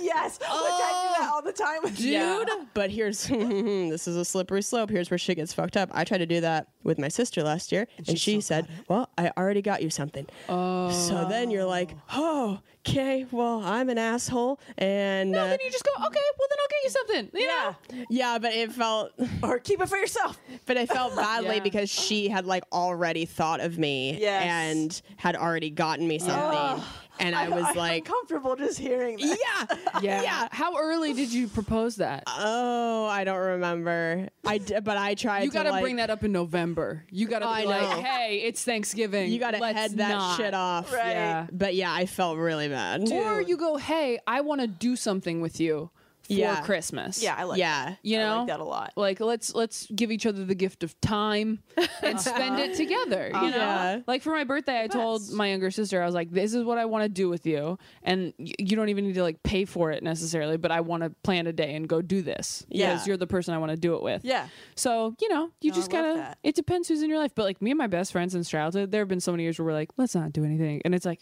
[0.00, 4.24] yes, which I do that all the time with Dude, but here's this is a
[4.24, 4.90] slippery slope.
[4.90, 5.90] Here's where shit gets fucked up.
[5.92, 9.30] I tried to do that with my sister last year, and, she said, "Well, I
[9.36, 10.90] already got you something." Oh.
[10.90, 13.26] So then you're like, "Oh, okay.
[13.30, 16.68] Well, I'm an asshole." And No, uh, then you just go, okay, well then I'll
[16.68, 17.30] get you something.
[17.34, 17.74] You Yeah.
[17.98, 18.04] know?
[18.10, 20.38] yeah, but it felt, Or keep it for yourself.
[20.66, 21.62] but I felt badly Yeah.
[21.62, 24.44] because she had like already thought of me Yes.
[24.44, 26.82] and had already gotten me something,
[27.18, 29.38] and I was I'm like, comfortable just hearing that.
[29.38, 30.22] "Yeah, Yeah.
[30.22, 32.24] yeah." How early did you propose that?
[32.26, 34.28] Oh, I don't remember.
[34.44, 35.44] I d- but I tried.
[35.44, 37.04] you to, got to like, bring that up in November.
[37.10, 38.02] You got to oh, I be like, know.
[38.02, 39.30] hey, it's Thanksgiving.
[39.30, 40.36] You got to head that not.
[40.36, 40.90] shit off.
[40.92, 41.46] Yeah.
[41.52, 43.10] But yeah, I felt really bad.
[43.10, 45.90] Or you go, hey, I want to do something with you
[46.30, 46.60] for Yeah.
[46.62, 47.22] Christmas.
[47.22, 47.84] Yeah, I like Yeah.
[47.90, 47.98] that.
[48.02, 48.92] You I know like that a lot.
[48.96, 51.60] Like let's let's give each other the gift of time
[52.02, 53.28] and spend it together.
[53.28, 53.50] You uh-huh.
[53.50, 54.00] know, Yeah.
[54.06, 56.78] like for my birthday, I told my younger sister, I was like, "This is what
[56.78, 59.64] I want to do with you, and y- you don't even need to like pay
[59.64, 62.92] for it necessarily, but I want to plan a day and go do this Yeah.
[62.92, 64.46] because you're the person I want to do it with." Yeah.
[64.76, 66.34] So you know, you No, just gotta.
[66.42, 68.90] It depends who's in your life, but like me and my best friends since childhood,
[68.90, 71.06] there have been so many years where we're like, "Let's not do anything," and it's
[71.06, 71.20] like,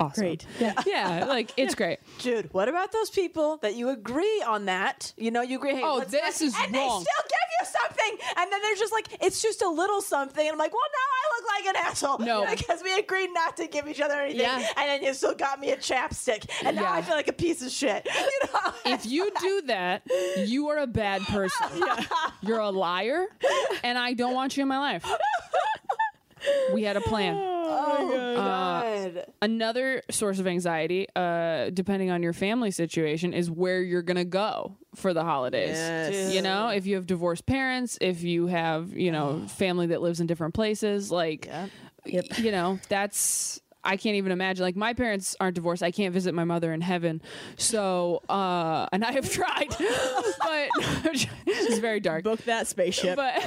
[0.00, 0.22] awesome.
[0.22, 0.46] Great.
[0.60, 1.98] Yeah, yeah, like it's great.
[2.18, 5.12] Jude, what about those people that you agree on that?
[5.16, 5.74] You know, you agree.
[5.74, 7.00] Hey, Oh, this not- is and wrong.
[7.00, 10.44] they still give you something, and then they're just like, it's just a little something.
[10.46, 12.18] And I'm like, well, now I look like an asshole.
[12.18, 12.46] No.
[12.56, 14.56] because we agreed not to give each other anything, Yeah.
[14.76, 17.62] and then you still got me a chapstick, and now I feel like a piece
[17.62, 18.06] of shit.
[18.24, 18.72] You know?
[18.86, 20.02] if you do that,
[20.38, 21.66] you are a bad person.
[22.42, 23.26] You're a liar,
[23.82, 25.04] and I don't want you in my life.
[26.72, 27.36] We had a plan.
[27.66, 29.26] oh god.
[29.42, 34.76] Another source of anxiety, uh, depending on your family situation, is where you're gonna go
[34.94, 35.76] for the holidays.
[35.76, 36.34] Yes.
[36.34, 40.20] You know, if you have divorced parents, if you have, you know, family that lives
[40.20, 41.48] in different places, like,
[42.06, 43.60] you know, that's.
[43.86, 44.64] I can't even imagine.
[44.64, 45.82] Like my parents aren't divorced.
[45.82, 47.20] I can't visit my mother in heaven.
[47.58, 50.68] So, uh, and I have tried, but
[51.46, 52.24] it's very dark.
[52.24, 53.16] Book that spaceship.
[53.16, 53.44] But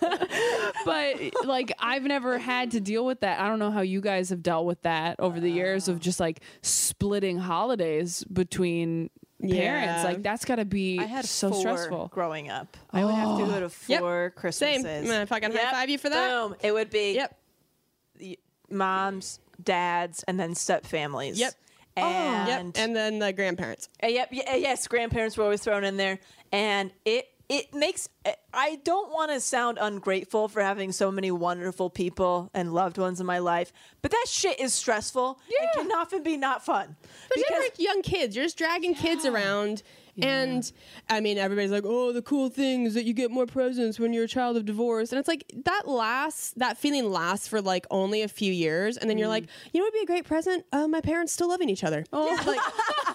[0.84, 3.40] but like I've never had to deal with that.
[3.40, 6.20] I don't know how you guys have dealt with that over the years of just
[6.20, 9.54] like splitting holidays between parents.
[9.54, 10.04] Yeah.
[10.04, 12.10] Like that's got to be I had so stressful.
[12.12, 12.76] growing up.
[12.92, 14.00] I would have to go to Yep.
[14.00, 14.40] four Same.
[14.40, 15.02] Christmases.
[15.02, 16.30] I'm gonna fucking high five you for that.
[16.30, 16.56] Boom.
[16.62, 18.36] It would be Yep.
[18.70, 21.38] moms, dads, and then step families.
[21.38, 21.52] Yep.
[21.96, 22.84] And Yep.
[22.84, 23.88] And then the grandparents.
[24.02, 26.20] Uh, yep, y- uh, yes, grandparents were always thrown in there,
[26.52, 28.08] and it it makes.
[28.24, 32.98] uh, I don't want to sound ungrateful for having so many wonderful people and loved
[32.98, 33.72] ones in my life,
[34.02, 36.96] but that shit is stressful and can often be not fun.
[37.28, 38.34] But you're like young kids.
[38.34, 39.82] You're just dragging kids around.
[40.20, 40.72] And
[41.08, 44.12] I mean, everybody's like, oh, the cool thing is that you get more presents when
[44.12, 45.12] you're a child of divorce.
[45.12, 48.96] And it's like that lasts, that feeling lasts for like only a few years.
[48.96, 50.64] And then you're like, you know what would be a great present?
[50.72, 52.04] Uh, my parents still loving each other.
[52.12, 53.14] Oh, like, being in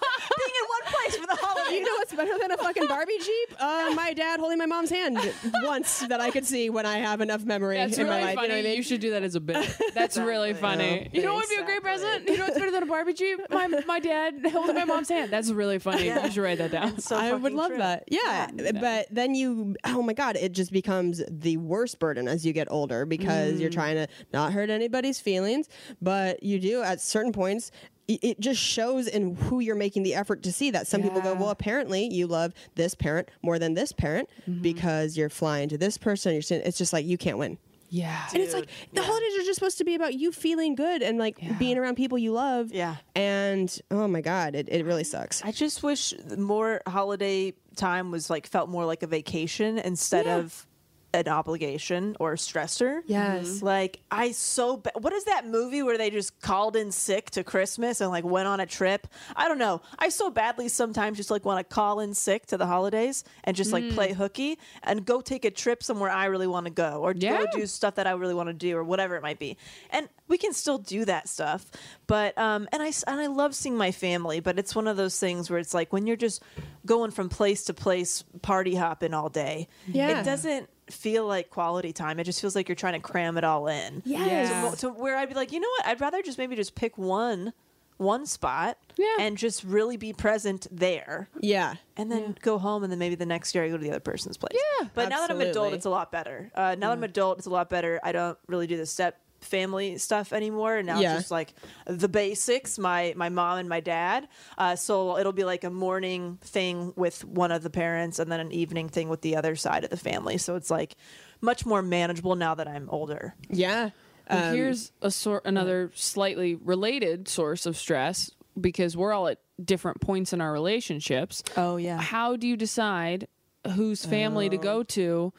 [1.04, 1.72] place for the holidays.
[1.72, 3.54] you know what's better than a fucking Barbie Jeep?
[3.58, 5.18] Uh, my dad holding my mom's hand
[5.62, 8.34] once that I could see when I have enough memory That's in really my life.
[8.36, 8.46] funny.
[8.46, 8.76] You know what I mean?
[8.76, 9.76] You should do that as a bit.
[9.94, 11.08] That's really funny.
[11.12, 12.28] You know what would be a great present?
[12.28, 13.40] You know what's better than a Barbie Jeep?
[13.50, 15.30] My my dad holding my mom's hand.
[15.30, 16.06] That's really funny.
[16.06, 16.98] You should write that down.
[17.00, 18.04] So I would love that.
[18.08, 18.50] Yeah,
[18.80, 22.68] but then you, oh my God, it just becomes the worst burden as you get
[22.70, 23.74] older because you're Mm.
[23.74, 25.68] trying to not hurt anybody's feelings,
[26.02, 27.70] but you do at certain points.
[28.10, 31.20] I- It just shows in who you're making the effort to see that some people
[31.20, 34.62] go, well, apparently you love this parent more than this parent Mm-hmm.
[34.62, 36.32] because you're flying to this person.
[36.32, 37.58] You're saying it's just like you can't win.
[37.90, 38.26] Yeah.
[38.32, 41.16] and it's like the holidays are just supposed to be about you feeling good and
[41.16, 42.72] like being around people you love.
[42.72, 42.96] Yeah.
[43.14, 45.44] And oh my God, it, it really sucks.
[45.44, 50.66] I just wish more holiday time was like felt more like a vacation instead of
[51.14, 53.00] an obligation or a stressor.
[53.06, 53.62] Yes.
[53.62, 57.44] Like I so ba- what is that movie where they just called in sick to
[57.44, 59.06] Christmas and like went on a trip?
[59.36, 59.80] I don't know.
[59.98, 63.56] I so badly sometimes just like want to call in sick to the holidays and
[63.56, 67.00] just like play hooky and go take a trip somewhere I really want to go
[67.02, 67.38] or Yeah.
[67.44, 69.56] go do stuff that I really want to do or whatever it might be.
[69.90, 71.70] And we can still do that stuff.
[72.06, 74.96] But um and I s- and I love seeing my family, but it's one of
[74.96, 76.42] those things where it's like when you're just
[76.86, 79.68] going from place to place party hopping all day.
[79.86, 80.20] Yeah.
[80.20, 82.18] It doesn't feel like quality time.
[82.20, 84.02] It just feels like you're trying to cram it all in.
[84.04, 84.78] Yes.
[84.80, 85.86] So, where I'd be like, you know what?
[85.86, 87.52] I'd rather just maybe just pick one
[87.96, 89.06] one spot Yeah.
[89.20, 91.28] and just really be present there.
[91.40, 91.74] Yeah.
[91.96, 94.00] And then go home, and then maybe the next year I go to the other
[94.00, 94.50] person's place.
[94.80, 96.50] Yeah, but now that I'm adult, it's a lot better.
[96.56, 98.00] Uh, now that I'm adult, it's a lot better.
[98.02, 100.76] I don't really do the step family stuff anymore.
[100.76, 101.14] And now Yeah.
[101.14, 101.54] it's just like
[101.86, 102.78] the basics.
[102.78, 104.28] My my mom and my dad.
[104.58, 108.40] Uh, so it'll be like a morning thing with one of the parents, and then
[108.40, 110.38] an evening thing with the other side of the family.
[110.38, 110.96] So it's like
[111.40, 113.34] much more manageable now that I'm older.
[113.50, 113.90] Yeah.
[114.30, 119.38] Well, Um, here's a sort another slightly related source of stress because we're all at
[119.62, 121.42] different points in our relationships.
[121.56, 122.00] Oh yeah.
[122.00, 123.28] How do you decide
[123.74, 125.32] whose family to go to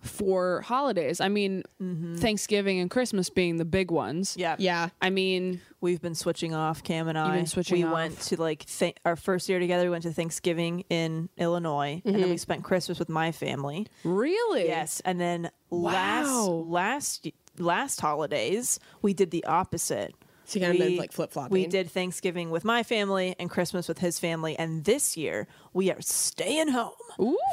[0.00, 1.20] for holidays?
[1.20, 2.16] I mean, mm-hmm.
[2.16, 4.36] Thanksgiving and Christmas being the big ones.
[4.38, 4.56] Yeah.
[4.58, 4.90] yeah.
[5.00, 7.36] I mean, We've been switching off, Cam and I.
[7.36, 7.92] been switching we off.
[7.92, 9.84] went to like th- our first year together.
[9.84, 12.36] We went to Thanksgiving in Illinois, and then we mm-hmm.
[12.36, 13.86] spent Christmas with my family.
[14.02, 14.66] really?
[14.66, 17.28] Yes, and then last last
[17.58, 20.16] last holidays we did the opposite.
[20.48, 21.52] So you kind of like, flip-flopping.
[21.52, 25.90] We did Thanksgiving with my family and Christmas with his family, and this year we
[25.90, 26.92] are staying home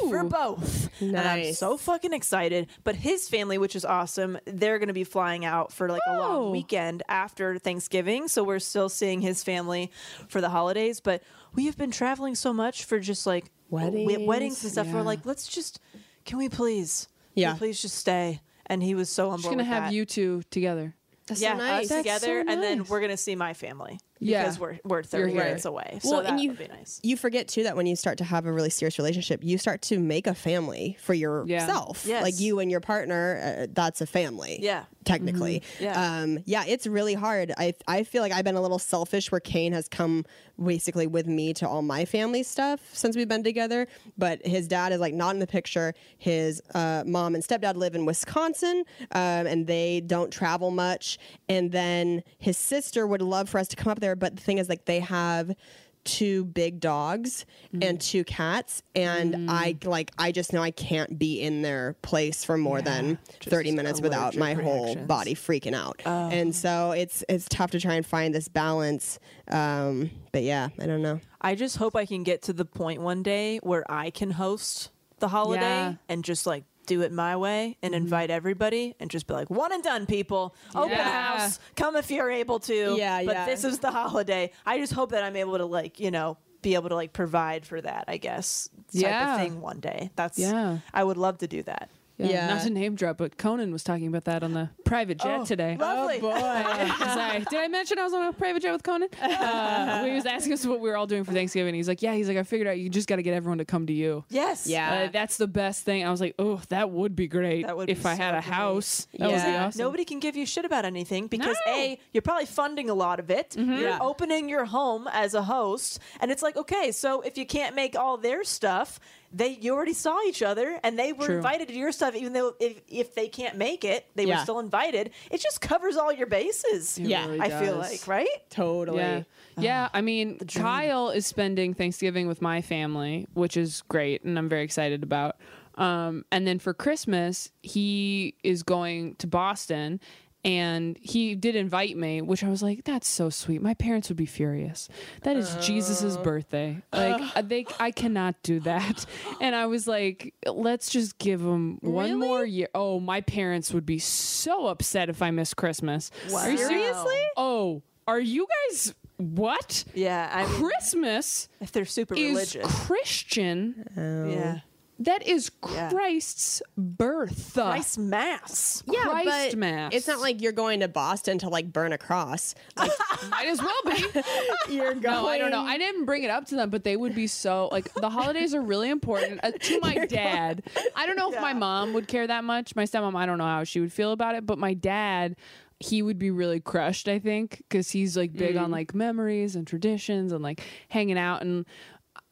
[0.10, 0.90] for both.
[1.02, 2.68] And I'm so fucking excited.
[2.86, 6.12] But his family, which is awesome, they're going to be flying out for like a
[6.12, 6.18] Oh.
[6.20, 9.92] long weekend after Thanksgiving, so we're still seeing his family
[10.30, 11.02] for the holidays.
[11.02, 11.22] But
[11.54, 14.26] we have been traveling so much for just like Weddings.
[14.26, 14.88] weddings and stuff.
[14.88, 15.82] We're like, let's just,
[16.24, 17.56] can we please, Yeah.
[17.56, 18.40] please just stay?
[18.68, 19.94] And he was so on Just gonna have that.
[19.94, 20.96] you two together.
[21.28, 21.84] That's yeah, so nice.
[21.84, 22.90] us That's together, so and then nice.
[22.90, 24.44] we're gonna see my family Yeah.
[24.44, 25.44] because we're we're thirty here.
[25.44, 26.00] minutes away.
[26.02, 27.00] So well, that and you, would be nice.
[27.04, 29.82] you forget too that when you start to have a really serious relationship, you start
[29.84, 32.06] to make a family for yourself.
[32.08, 32.24] Yes.
[32.24, 34.60] Like you and your partner, uh, that's a family.
[34.62, 34.86] Yeah.
[35.04, 35.62] Technically.
[35.80, 36.22] Yeah.
[36.22, 37.54] Um, yeah, it's really hard.
[37.58, 40.26] I, I feel like I've been a little selfish where Kane has come
[40.64, 43.88] basically with me to all my family stuff since we've been together.
[44.18, 45.94] But his dad is like not in the picture.
[46.18, 51.20] His uh, mom and stepdad live in Wisconsin um, and they don't travel much.
[51.50, 54.16] And then his sister would love for us to come up there.
[54.16, 55.56] But the thing is, like, they have
[56.04, 57.48] two big dogs
[57.82, 62.44] and two cats and i like i just know i can't be in their place
[62.46, 66.00] for more than 30 minutes without allergic my whole body freaking out.
[66.06, 70.86] And so it's it's tough to try and find this balance um but yeah i
[70.86, 71.20] don't know.
[71.42, 74.92] I just hope I can get to the point one day where I can host
[75.18, 75.94] the holiday Yeah.
[76.08, 78.04] and just like do it my way and mm-hmm.
[78.04, 81.38] invite everybody and just be like one and done people open Yeah.
[81.38, 83.46] house come if you're able to Yeah, but yeah.
[83.46, 86.74] this is the holiday i just hope that i'm able to like you know be
[86.76, 89.36] able to like provide for that i guess type Yeah.
[89.36, 90.80] of thing one day that's Yeah.
[90.94, 92.28] i would love to do that Yeah.
[92.28, 92.48] Yeah.
[92.54, 95.46] Not to name drop, but Conan was talking about that on the private jet Oh,
[95.46, 95.76] today.
[95.80, 96.20] lovely.
[96.22, 97.40] Sorry.
[97.50, 99.10] Did I mention I was on a private jet with Conan?
[99.22, 101.76] Uh, he was asking us what we were all doing for Thanksgiving.
[101.76, 103.66] He's like, "Yeah." He's like, "I figured out you just got to get everyone to
[103.66, 106.06] come to you." yes Uh, that's the best thing.
[106.06, 108.38] I was like, "Oh, that would be great That would if be I had so
[108.38, 108.44] a great.
[108.54, 109.66] house." That would be Yeah.
[109.68, 109.80] awesome.
[109.80, 111.74] Nobody can give you shit about anything because No.
[111.74, 113.56] A, you're probably funding a lot of it.
[113.58, 114.00] You're Yeah.
[114.02, 116.00] opening your home as a host.
[116.20, 119.00] And it's like, okay, so if you can't make all their stuff,
[119.36, 121.36] they you already saw each other and they were True.
[121.38, 124.60] invited to your stuff, even though if, if they can't make it, they were still
[124.60, 125.12] invited.
[125.30, 126.98] It just covers all your bases.
[126.98, 128.28] It Yeah, really I feel like, right?
[128.50, 129.24] totally Yeah.
[129.58, 129.90] Yeah.
[129.94, 134.64] I mean, Kyle is spending Thanksgiving with my family, which is great, and I'm very
[134.64, 135.38] excited about.
[135.76, 140.00] Um, and then for Christmas, he is going to Boston.
[140.46, 144.18] And he did invite me, which I was like, "That's so sweet." My parents would
[144.18, 144.88] be furious.
[145.24, 146.84] That is Jesus's birthday.
[146.94, 149.08] Like uh, they, I cannot do that.
[149.42, 153.88] And I was like, "Let's just give him one more year." Oh, my parents would
[153.88, 156.12] be so upset if I missed Christmas.
[156.32, 157.22] Are you Seriously?
[157.36, 159.84] Oh, are you guys what?
[159.94, 160.30] Yeah.
[160.32, 162.22] I mean, Christmas if they're super is
[162.56, 162.86] religious.
[162.86, 163.86] Christian.
[163.98, 164.30] Oh.
[164.30, 164.60] yeah.
[165.00, 165.90] That is Yeah.
[165.90, 167.52] Christ's birth.
[167.54, 168.82] Christ Mass.
[168.88, 169.92] yeah Christ but Mass.
[169.94, 172.92] it's not like you're going to boston to like burn a cross like,
[173.30, 174.04] Might as well be.
[174.74, 175.62] you're going No, I don't know.
[175.64, 178.54] I didn't bring it up to them, but they would be so like the holidays
[178.54, 180.64] are really important uh, to my dad.
[180.96, 182.76] I don't know if my mom would care that much.
[182.76, 185.36] My stepmom, I don't know how she would feel about it, but my dad,
[185.80, 187.10] he would be really crushed.
[187.10, 191.42] I think because he's like big on like memories and traditions and like hanging out
[191.42, 191.66] and.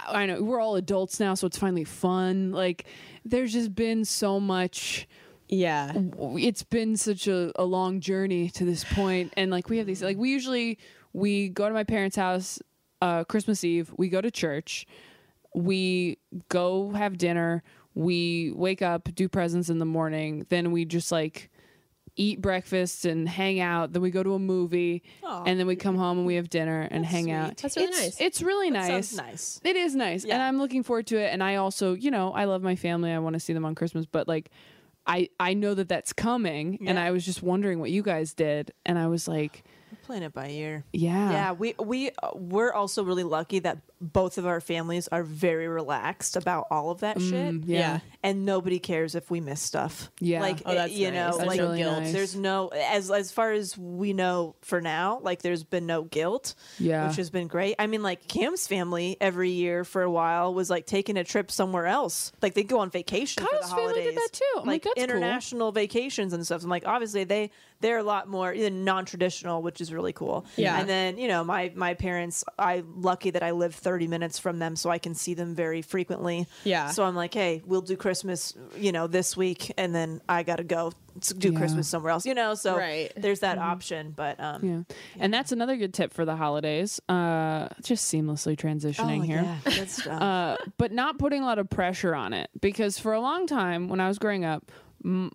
[0.08, 2.52] I know we're all adults now, so it's finally fun.
[2.52, 2.86] Like,
[3.26, 5.08] there's just been so much
[5.50, 9.86] yeah it's been such a, a long journey to this point and like we have
[9.86, 10.80] these like we usually
[11.12, 12.60] we go to my parents house
[13.02, 14.88] uh christmas eve we go to church
[15.54, 16.18] we
[16.50, 17.62] go have dinner
[17.94, 21.52] we wake up do presents in the morning then we just like
[22.16, 25.02] eat breakfast and hang out then we go to a movie
[25.46, 28.00] and then we come home and we have dinner and hang out That's really it's,
[28.00, 28.22] nice.
[28.22, 29.62] it's really That nice sounds nice.
[29.64, 30.48] it is nice, and Yeah.
[30.48, 31.34] I'm looking forward to it.
[31.34, 33.12] And I also, you know, I love my family.
[33.12, 34.52] I want to see them on Christmas, but like,
[35.08, 37.04] I I know that that's coming, and Yeah.
[37.04, 40.34] I was just wondering what you guys did, and I was like, We're playing it
[40.34, 40.86] by ear.
[40.94, 45.24] yeah, Yeah, we we uh, we're also really lucky that both of our families are
[45.24, 47.32] very relaxed about all of that shit.
[47.54, 48.00] Mm, yeah.
[48.22, 50.12] and nobody cares if we miss stuff.
[50.20, 50.42] Yeah.
[50.42, 51.14] like Oh, that's you nice.
[51.16, 52.12] know, That's like really nice.
[52.12, 55.20] there's no as as far as we know for now.
[55.22, 56.56] Like there's been no guilt.
[56.80, 57.08] Yeah.
[57.08, 57.76] which has been great.
[57.80, 61.50] I mean, like Cam's family every year for a while was like taking a trip
[61.50, 62.32] somewhere else.
[62.42, 64.44] Like they go on vacation Kyle's for the family did that too.
[64.60, 65.04] I'm like, that's cool.
[65.04, 66.62] international vacations and stuff.
[66.64, 70.46] I'm like, obviously they they're a lot more you non-traditional, which is really cool.
[70.58, 70.80] Yeah.
[70.80, 74.60] And then you know my my parents, I lucky that I live 30 minutes from
[74.60, 76.48] them, so I can see them very frequently.
[76.64, 76.90] Yeah.
[76.90, 80.58] So I'm like, hey, we'll do Christmas, you know, this week, and then I got
[80.58, 80.92] to go
[81.38, 81.60] do Yeah.
[81.60, 82.26] Christmas somewhere else.
[82.26, 83.12] You know, so Right.
[83.16, 84.14] there's that option.
[84.16, 84.96] But um, yeah.
[85.20, 87.00] And that's another good tip for the holidays.
[87.08, 89.60] Uh, just seamlessly transitioning oh, here.
[89.66, 93.46] yeah, uh, but not putting a lot of pressure on it because for a long
[93.48, 94.72] time when I was growing up,
[95.06, 95.32] m-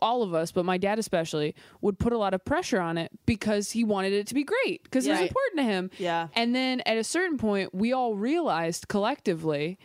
[0.00, 3.10] all of us, but my dad especially, would put a lot of pressure on it
[3.26, 5.90] because he wanted it to be great because it was important to him.
[5.98, 6.28] Yeah.
[6.34, 9.78] And then at a certain point, we all realized collectively,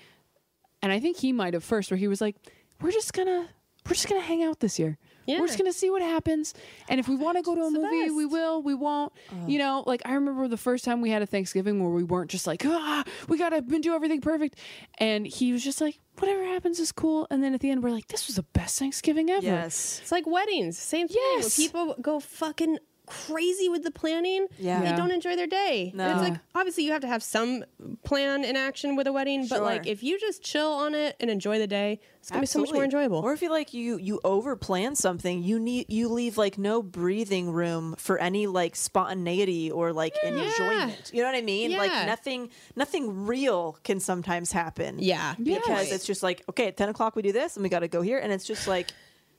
[0.82, 2.36] and I think he might have first, where he was like,
[2.82, 3.50] "We're just gonna."
[3.86, 4.98] we're just gonna hang out this year.
[5.26, 5.40] Yeah.
[5.40, 6.54] We're just gonna see what happens,
[6.90, 8.62] and if we want to go to a movie, we will.
[8.62, 9.14] We won't.
[9.48, 12.30] You know, like I remember the first time we had a Thanksgiving where we weren't
[12.30, 14.60] just like, ah, we gotta do everything perfect,
[14.98, 17.28] and he was just like, whatever happens is cool.
[17.30, 19.46] And then at the end, we're like, this was the best Thanksgiving ever.
[19.46, 20.00] Yes.
[20.02, 21.18] It's like weddings, same thing.
[21.36, 21.56] Yes.
[21.56, 22.80] people go fucking
[23.28, 24.82] crazy with the planning, Yeah.
[24.82, 25.88] they don't enjoy their day.
[25.90, 26.12] And No.
[26.12, 27.64] it's like obviously you have to have some
[28.04, 31.30] plan in action with a wedding, but like if you just chill on it and
[31.30, 33.18] enjoy the day, it's gonna be so much more enjoyable.
[33.20, 36.82] Or if you like you you over plan something, you need you leave like no
[36.82, 41.12] breathing room for any like spontaneity or like enjoyment.
[41.14, 41.72] You know what I mean?
[41.72, 41.78] Yeah.
[41.80, 44.98] Like nothing nothing real can sometimes happen.
[45.00, 45.36] Yeah.
[45.38, 45.92] Because Yes.
[45.92, 48.18] it's just like, okay, at ten o'clock we do this and we gotta go here
[48.20, 48.96] and it's just like You're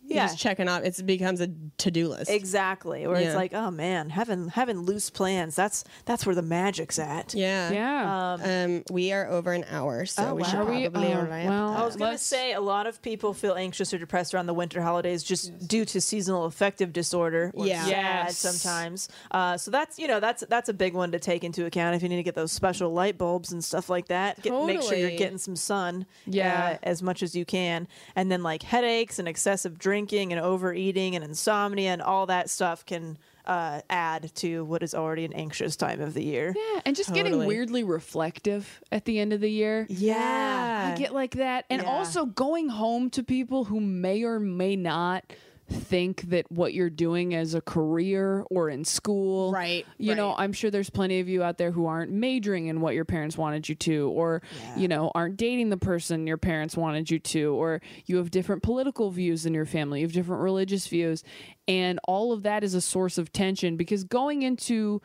[0.07, 0.26] yeah.
[0.26, 0.84] just checking out.
[0.84, 1.48] It becomes a
[1.78, 2.30] to-do list.
[2.30, 3.05] Exactly.
[3.07, 3.26] Or Yeah.
[3.26, 7.34] it's like, oh man, having having loose plans, that's that's where the magic's at.
[7.34, 7.70] Yeah.
[7.70, 8.64] Yeah.
[8.64, 10.48] Um, we are over an hour, so Oh, we wow.
[10.48, 10.88] should Are we?
[10.88, 11.68] probably Oh, well.
[11.70, 14.46] I was going to let's- say a lot of people feel anxious or depressed around
[14.46, 17.50] the winter holidays just due to seasonal affective disorder.
[17.55, 17.86] Or Yeah.
[17.86, 18.36] Yes.
[18.38, 19.09] sometimes.
[19.30, 22.02] Uh, so that's you know that's that's a big one to take into account if
[22.02, 24.40] you need to get those special light bulbs and stuff like that.
[24.42, 26.72] Get, Make sure you're getting some sun, Yeah.
[26.74, 31.14] uh, as much as you can, and then like headaches and excessive drinking and overeating
[31.16, 33.18] and insomnia and all that stuff can.
[33.47, 36.55] Uh, add to what is already an anxious time of the year.
[36.57, 39.84] Yeah, and just getting weirdly reflective at the end of the year.
[39.90, 40.92] Yeah.
[40.95, 41.66] I get like that.
[41.68, 41.88] And Yeah.
[41.90, 45.24] also going home to people who may or may not
[45.70, 49.52] think that what you're doing as a career or in school.
[49.52, 50.34] Right, You know.
[50.36, 53.38] I'm sure there's plenty of you out there who aren't majoring in what your parents
[53.38, 54.42] wanted you to, or,
[54.76, 58.62] you know, aren't dating the person your parents wanted you to, or you have different
[58.62, 61.22] political views in your family, you have different religious views.
[61.66, 65.00] And all of that is a source of tension because going into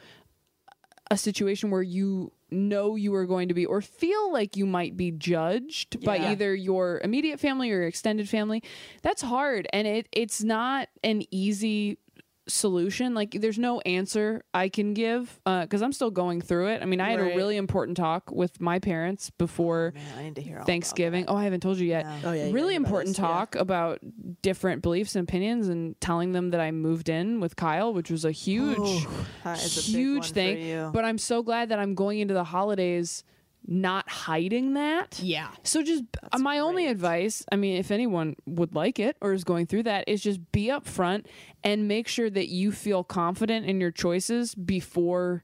[1.11, 4.97] a situation where you know you are going to be or feel like you might
[4.97, 8.63] be judged by either your immediate family or your extended family
[9.01, 9.67] that's hard.
[9.73, 11.97] And it it's not an easy
[12.49, 13.13] solution.
[13.13, 16.81] Like there's no answer i can give uh, because i'm still going through it.
[16.81, 20.23] I mean i had a really important talk with my parents before oh, Man, I
[20.23, 21.25] need to hear thanksgiving.
[21.27, 22.05] oh i haven't told you yet.
[22.23, 23.27] Oh, yeah, really gotta important about this, yeah.
[23.27, 23.99] talk about
[24.41, 28.25] different beliefs and opinions and telling them that i moved in with kyle which was
[28.25, 29.05] a huge
[29.43, 30.91] That is a huge one thing.
[30.91, 33.23] But I'm so glad that I'm going into the holidays
[33.65, 35.19] not hiding that.
[35.21, 35.49] Yeah.
[35.63, 39.43] So just uh, my only advice, I mean, if anyone would like it or is
[39.43, 41.25] going through that, is just be upfront
[41.63, 45.43] and make sure that you feel confident in your choices before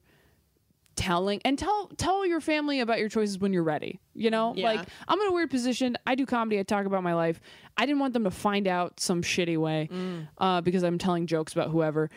[0.96, 4.54] telling and tell tell your family about your choices when you're ready you know?
[4.56, 4.68] Yeah.
[4.68, 5.98] like i'm in a weird position.
[6.08, 6.58] I do comedy.
[6.58, 7.42] I talk about my life.
[7.76, 9.90] I didn't want them to find out some shitty way
[10.38, 12.10] uh, because i'm telling jokes about whoever.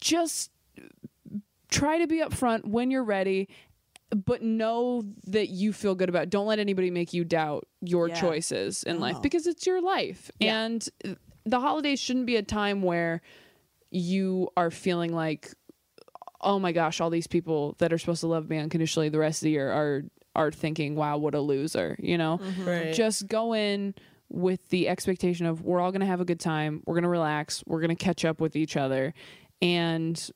[0.00, 0.52] Just
[1.70, 3.48] try to be upfront when you're ready
[4.10, 6.30] but know that you feel good about it.
[6.30, 8.20] don't let anybody make you doubt your Yeah.
[8.20, 10.86] choices in life because it's your life and
[11.44, 13.20] the holidays shouldn't be a time where
[13.90, 15.52] you are feeling like
[16.40, 19.40] oh my gosh all these people that are supposed to love me unconditionally the rest
[19.42, 20.04] of the year are
[20.36, 22.64] are thinking wow what a loser you know mm-hmm.
[22.68, 22.94] Right.
[22.94, 23.94] just go in
[24.28, 27.08] with the expectation of we're all going to have a good time we're going to
[27.08, 29.14] relax we're going to catch up with each other
[29.64, 30.30] and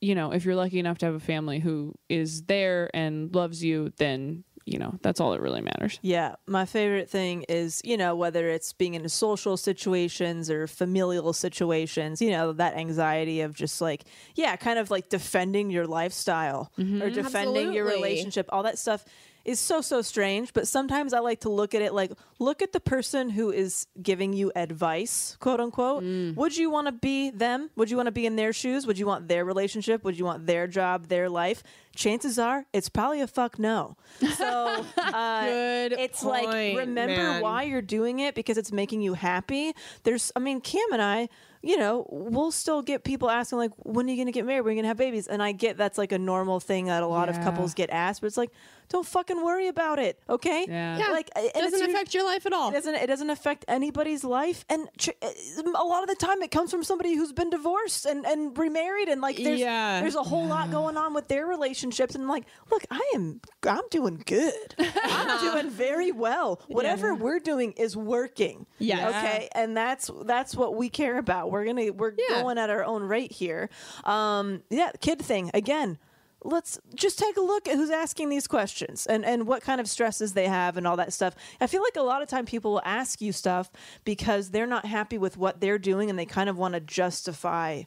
[0.00, 3.62] you know if you're lucky enough to have a family who is there and loves
[3.62, 5.98] you then you know that's all that really matters.
[6.00, 11.34] Yeah, my favorite thing is, you know, whether it's being in social situations or familial
[11.34, 14.04] situations, you know, that anxiety of just like,
[14.34, 17.12] yeah, kind of like defending your lifestyle or mm-hmm.
[17.12, 19.04] defending your relationship, all that stuff
[19.44, 20.52] is so, so strange.
[20.52, 23.86] But sometimes I like to look at it like, look at the person who is
[24.02, 26.02] giving you advice, quote unquote.
[26.36, 27.70] Would you want to be them?
[27.76, 28.86] Would you want to be in their shoes?
[28.86, 30.04] Would you want their relationship?
[30.04, 31.62] Would you want their job, their life?
[31.94, 33.96] Chances are it's probably a fuck no.
[34.36, 37.42] So uh, Good it's like remember man.
[37.42, 39.74] why you're doing it because it's making you happy.
[40.02, 41.28] There's, I mean, Cam and I,
[41.62, 44.62] you know, we'll still get people asking like, when are you going to get married?
[44.62, 45.28] When are you going to have babies?
[45.28, 48.20] And I get that's like a normal thing that a lot of couples get asked,
[48.20, 48.50] but it's like,
[48.88, 50.66] don't fucking worry about it, okay?
[50.68, 50.98] Yeah.
[50.98, 51.08] Yeah.
[51.08, 52.70] Like it doesn't usu- affect your life at all.
[52.70, 52.94] It doesn't.
[52.94, 56.84] It doesn't affect anybody's life, and tr- a lot of the time, it comes from
[56.84, 60.00] somebody who's been divorced and, and remarried, and like there's Yeah.
[60.00, 63.40] there's a whole lot going on with their relationships, and I'm like, look, I am
[63.66, 64.74] I'm doing good.
[64.78, 66.60] I'm doing very well.
[66.68, 68.66] Whatever we're doing is working.
[68.78, 69.08] Yeah.
[69.08, 71.50] Okay, and that's that's what we care about.
[71.50, 72.42] We're gonna we're Yeah.
[72.42, 73.70] going at our own rate here.
[74.04, 75.98] Um, yeah, kid thing again
[76.44, 79.88] let's just take a look at who's asking these questions and, and what kind of
[79.88, 81.34] stresses they have and all that stuff.
[81.60, 83.70] I feel like a lot of time people will ask you stuff
[84.04, 87.82] because they're not happy with what they're doing and they kind of want to justify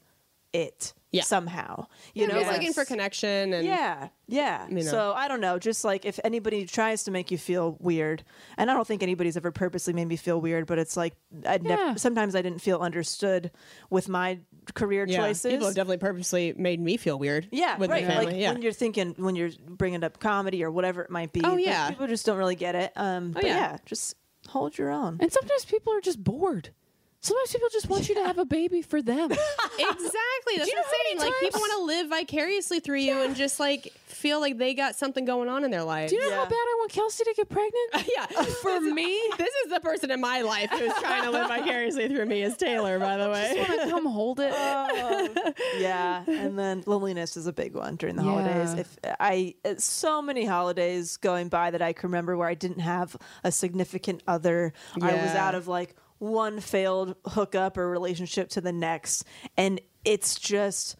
[0.54, 1.24] it Yeah.
[1.24, 1.88] somehow.
[2.14, 4.68] You You know, know, like- looking for connection and yeah, yeah.
[4.70, 4.82] You know.
[4.82, 5.60] So I don't know.
[5.60, 8.24] Just like if anybody tries to make you feel weird,
[8.58, 11.64] and I don't think anybody's ever purposely made me feel weird, but it's like I'd
[11.64, 11.76] Yeah.
[11.76, 12.00] never.
[12.00, 13.52] Sometimes I didn't feel understood
[13.90, 14.40] with my
[14.74, 15.52] career yeah, choices.
[15.52, 17.48] people have definitely purposely made me feel weird.
[17.52, 18.04] yeah, with right.
[18.06, 18.26] my family.
[18.34, 18.54] Like yeah.
[18.54, 21.42] when you're thinking when you're bringing up comedy or whatever it might be.
[21.44, 21.90] Oh, yeah.
[21.90, 22.92] people just don't really get it.
[22.96, 23.56] Um, but yeah.
[23.56, 23.78] yeah.
[23.86, 24.16] just
[24.50, 25.18] hold your own.
[25.20, 26.70] And sometimes people are just bored.
[27.20, 29.32] Sometimes people just want you to have a baby for them.
[29.80, 30.58] exactly.
[30.58, 31.18] That's you know what I'm saying.
[31.18, 34.58] how many Like people want to live vicariously through you and just like feel like
[34.58, 36.10] they got something going on in their life.
[36.10, 38.10] Do you know how bad I want Kelsey to get pregnant?
[38.16, 38.26] yeah,
[38.62, 39.20] For me?
[39.38, 42.56] This is the person in my life who's trying to live vicariously through me is
[42.56, 43.50] Taylor, by the way.
[43.50, 44.54] I just want to come hold it.
[45.80, 48.74] yeah, and then loneliness is a big one during the holidays.
[48.74, 52.80] If I uh, so many holidays going by that I can remember where I didn't
[52.80, 54.74] have a significant other.
[55.02, 59.24] I was out of like one failed hookup or relationship to the next,
[59.56, 60.96] and it's just.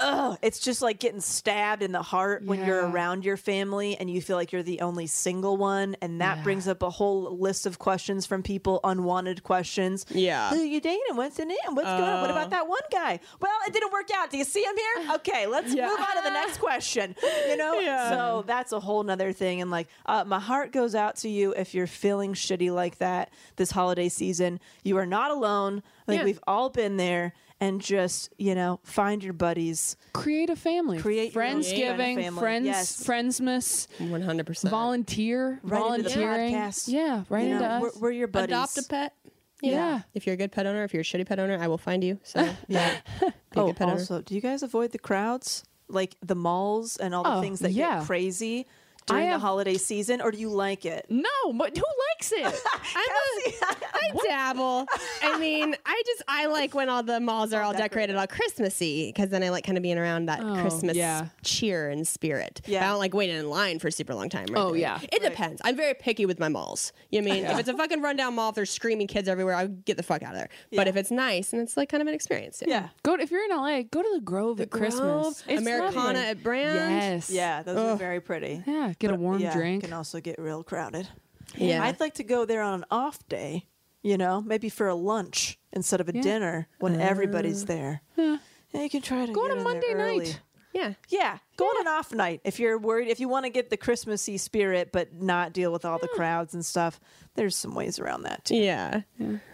[0.00, 4.10] Ugh, it's just like getting stabbed in the heart when you're around your family and
[4.10, 5.96] you feel like you're the only single one.
[6.02, 10.04] And that brings up a whole list of questions from people, unwanted questions.
[10.10, 10.50] Yeah.
[10.50, 11.00] Who you dating?
[11.14, 11.56] What's the name?
[11.68, 12.22] What's going on?
[12.22, 13.20] What about that one guy?
[13.40, 14.30] Well, it didn't work out.
[14.30, 15.10] Do you see him here?
[15.14, 17.14] Okay, let's move on to the next question.
[17.48, 17.78] You know?
[17.78, 18.10] Yeah.
[18.10, 19.60] So that's a whole nother thing.
[19.60, 23.30] And like, uh, my heart goes out to you if you're feeling shitty like that
[23.56, 24.58] this holiday season.
[24.82, 25.82] You are not alone.
[26.08, 26.24] Like, Yeah.
[26.24, 27.32] we've all been there.
[27.60, 29.96] And just, you know, find your buddies.
[30.12, 30.98] Create a family.
[30.98, 32.40] Create your own Friendsgiving, family.
[32.40, 33.06] friends, Yes.
[33.06, 34.68] Friendsmas, 100%.
[34.68, 36.54] volunteer, Right into the volunteering.
[36.54, 36.88] podcast.
[36.88, 37.82] Yeah, right You into know, us.
[37.82, 38.48] we're, we're your buddies.
[38.56, 39.14] Adopt a pet.
[39.62, 39.76] you know?
[39.78, 40.00] Yeah.
[40.14, 42.02] If you're a good pet owner, if you're a shitty pet owner, I will find
[42.04, 42.18] you.
[42.24, 42.96] So Yeah.
[43.20, 43.98] Be a oh, good pet owner.
[44.00, 45.64] also, do you guys avoid the crowds?
[45.88, 47.98] Like the malls and all the Oh, things that yeah.
[48.00, 48.66] get crazy
[49.06, 51.06] during have- the holiday season, or do you like it?
[51.08, 52.44] No, but who likes it?
[52.96, 54.86] I dabble.
[55.22, 59.08] I mean, I just I like when all the malls are all decorated all Christmassy
[59.08, 61.28] because then I like kind of being around that Oh, Christmas yeah.
[61.42, 62.60] cheer and spirit.
[62.66, 62.84] Yeah.
[62.84, 64.46] I don't like waiting in line for a super long time.
[64.50, 64.80] Right Oh, there.
[64.80, 65.00] yeah.
[65.12, 65.60] it depends.
[65.64, 66.92] I'm very picky with my malls.
[67.10, 69.54] You know I mean if it's a fucking rundown mall, if there's screaming kids everywhere,
[69.54, 70.48] I'll get the fuck out of there.
[70.72, 72.88] But if it's nice and it's like kind of an experience, Yeah.
[73.02, 75.42] Go to, if you're in LA, go to the Grove at Christmas.
[75.48, 76.20] It's Americana lovely.
[76.22, 76.74] at Brand.
[76.94, 77.30] Yes.
[77.30, 78.62] Yeah, those are very pretty.
[78.66, 79.84] Yeah, get a warm yeah, drink.
[79.84, 81.08] Can also get real crowded.
[81.56, 81.82] Yeah.
[81.84, 83.66] I'd like to go there on an off day.
[84.02, 88.02] You know, maybe for a lunch instead of a dinner when everybody's uh, there.
[88.18, 88.36] Yeah,
[88.74, 90.18] you can try to Go get on a in Monday early.
[90.18, 90.40] night.
[90.74, 90.92] Yeah.
[91.08, 93.08] Yeah, go on an off night if you're worried.
[93.08, 96.52] If you want to get the Christmassy spirit but not deal with all the crowds
[96.52, 97.00] and stuff,
[97.36, 98.56] there's some ways around that too.
[98.56, 99.02] Yeah.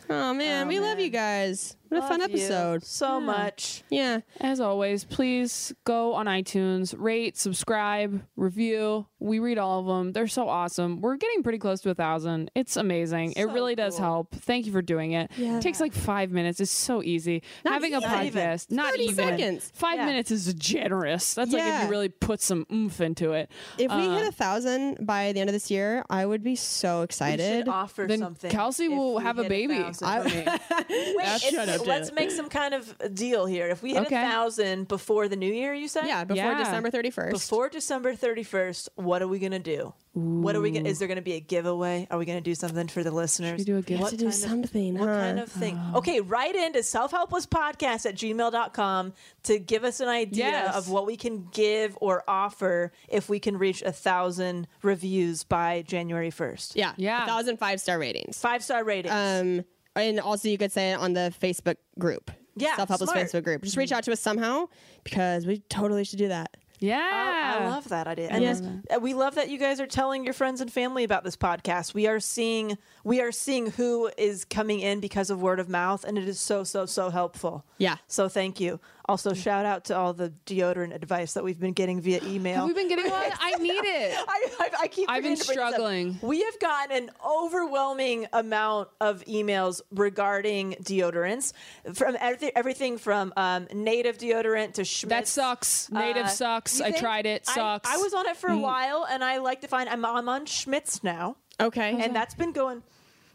[0.09, 1.77] Oh man, we love you guys.
[1.91, 2.85] What a fun Love you episode.
[2.85, 3.83] so much.
[3.91, 4.21] Yeah.
[4.41, 9.07] As always, please go on iTunes, rate, subscribe, review.
[9.19, 10.13] We read all of them.
[10.13, 11.01] They're so awesome.
[11.01, 12.51] We're getting pretty close to a thousand.
[12.55, 13.33] It's amazing.
[13.33, 14.05] it So really does cool.
[14.05, 14.35] help.
[14.35, 15.31] Thank you for doing it.
[15.37, 16.61] It takes like five minutes.
[16.61, 17.43] It's so easy.
[17.67, 18.09] Having a even.
[18.11, 18.43] Not even.
[18.43, 19.73] podcast, not 30 even seconds.
[19.75, 20.07] Five Yeah.
[20.07, 21.35] minutes is generous.
[21.35, 21.85] That's like if Yeah.
[21.85, 23.51] you really put some oomph into it.
[23.79, 26.55] If we Uh, hit a thousand by the end of this year, I would be
[26.57, 27.59] so We excited.
[27.65, 28.51] should offer then something.
[28.51, 29.79] Kelsey if will we have a hit baby.
[29.83, 30.23] thousand.
[30.23, 30.45] for me.
[30.89, 32.21] Wait, That's shut up, let's Taylor.
[32.21, 33.69] make some kind of deal here.
[33.69, 34.17] If we hit Okay.
[34.17, 36.07] a thousand before the new year, you said?
[36.07, 36.59] yeah, before Yeah.
[36.59, 37.31] December 31st.
[37.33, 39.93] Before December 31st, what are we going to do?
[40.13, 42.09] What are we going to, is there going to be a giveaway?
[42.11, 43.59] Are we going to do something for the listeners?
[43.59, 44.01] we do a gift?
[44.03, 45.15] What to do kind of- something, What huh?
[45.15, 45.81] kind of thing?
[45.95, 49.13] Okay, write into selfhelplesspodcast at gmail.com
[49.45, 50.75] to give us an idea Yes.
[50.77, 55.83] of what we can give or offer if we can reach a thousand reviews by
[55.87, 56.73] January 1st.
[56.75, 57.23] yeah, Yeah.
[57.25, 58.39] a thousand five star ratings.
[58.41, 59.15] Five star ratings.
[59.15, 59.65] Um,
[60.09, 62.31] and also you could say it on the Facebook group.
[62.57, 63.27] Yeah, self helpless smart.
[63.29, 63.63] Facebook group.
[63.63, 64.67] Just reach out to us somehow
[65.05, 66.57] because we totally should do that.
[66.83, 67.59] Yeah.
[67.61, 68.29] I, I love that idea.
[68.31, 68.63] And Yes.
[68.95, 71.93] uh, we love that you guys are telling your friends and family about this podcast.
[71.93, 76.05] We are seeing we are seeing who is coming in because of word of mouth
[76.05, 77.65] and it is so so so helpful.
[77.77, 77.97] Yeah.
[78.09, 78.81] So thank you.
[79.11, 82.65] Also shout out to all the deodorant advice that we've been getting via email.
[82.65, 83.33] We've been getting one?
[83.41, 84.17] I need it.
[84.17, 85.75] I, I, I keep I've been forgetting to bring this up.
[85.75, 86.19] struggling.
[86.23, 91.53] We have gotten an overwhelming amount of emails regarding deodorants
[91.93, 95.11] from everything, everything from um, native deodorant to Schmidt.
[95.11, 95.91] That sucks.
[95.91, 96.81] Native sucks.
[96.81, 97.47] I tried it.
[97.47, 97.91] Sucks.
[97.91, 100.47] I, was on it for a while, and I like to find I'm, I'm on
[100.47, 102.01] Schmidt's now, Okay.
[102.01, 102.85] and that's been going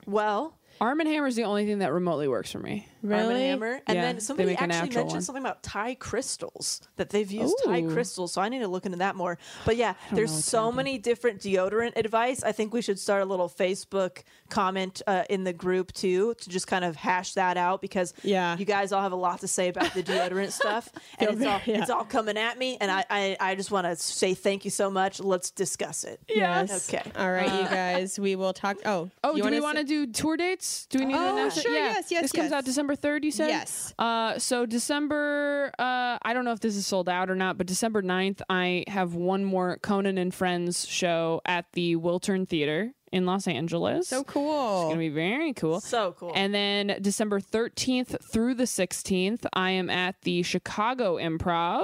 [0.06, 0.58] well.
[0.82, 2.88] Arm and Hammer is the only thing that remotely works for me.
[3.04, 3.48] Arm and Really?
[3.48, 5.22] Hammer, and Yeah, then somebody make actually mentioned one.
[5.22, 8.34] something about Thai crystals that they've used Thai crystals.
[8.34, 9.38] So I need to look into that more.
[9.64, 12.44] But yeah, there's what's so many different deodorant advice.
[12.44, 16.50] I think we should start a little Facebook comment uh, in the group too to
[16.50, 18.58] just kind of hash that out because Yeah.
[18.58, 20.90] you guys all have a lot to say about the deodorant stuff,
[21.20, 21.82] and it's all yeah.
[21.82, 24.72] it's all coming at me, and I I, I just want to say thank you
[24.72, 25.20] so much.
[25.20, 26.20] Let's discuss it.
[26.28, 26.90] Yes.
[26.92, 27.04] Okay.
[27.16, 28.20] All right, you guys.
[28.20, 28.78] We will talk.
[28.86, 29.10] Oh.
[29.24, 30.65] Oh, do we wanna want to say- do tour dates?
[30.66, 30.86] Dates?
[30.88, 31.86] Do we need to Oh, sure, Yeah.
[31.94, 33.50] yes, yes, This comes out December 3rd, you said?
[33.50, 33.94] Yes.
[34.00, 37.68] Uh, so December, uh, I don't know if this is sold out or not, but
[37.68, 43.26] December 9th, I have one more Conan and Friends show at the Wiltern Theater in
[43.26, 44.10] Los Angeles.
[44.10, 44.82] So cool.
[44.82, 45.80] It's going to be very cool.
[45.80, 46.34] So cool.
[46.36, 51.84] And then December 13th through the 16th, I am at the Chicago Improv.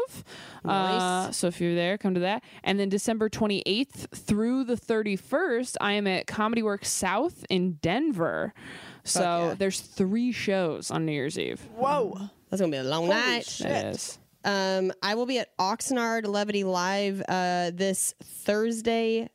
[0.65, 0.67] Uh,
[1.27, 1.37] Nice.
[1.37, 2.43] so if you're there, come to that.
[2.65, 8.53] And then December 28th through the 31st, I am at Comedy Works South in Denver.
[9.05, 9.55] So yeah.
[9.57, 11.61] there's three shows on New Year's Eve.
[11.77, 12.19] Whoa.
[12.49, 13.45] That's gonna be a long Holy night.
[13.45, 13.67] shit.
[13.67, 14.19] It is.
[14.43, 19.29] Um, I will be at Oxnard Levity Live uh, this Thursday,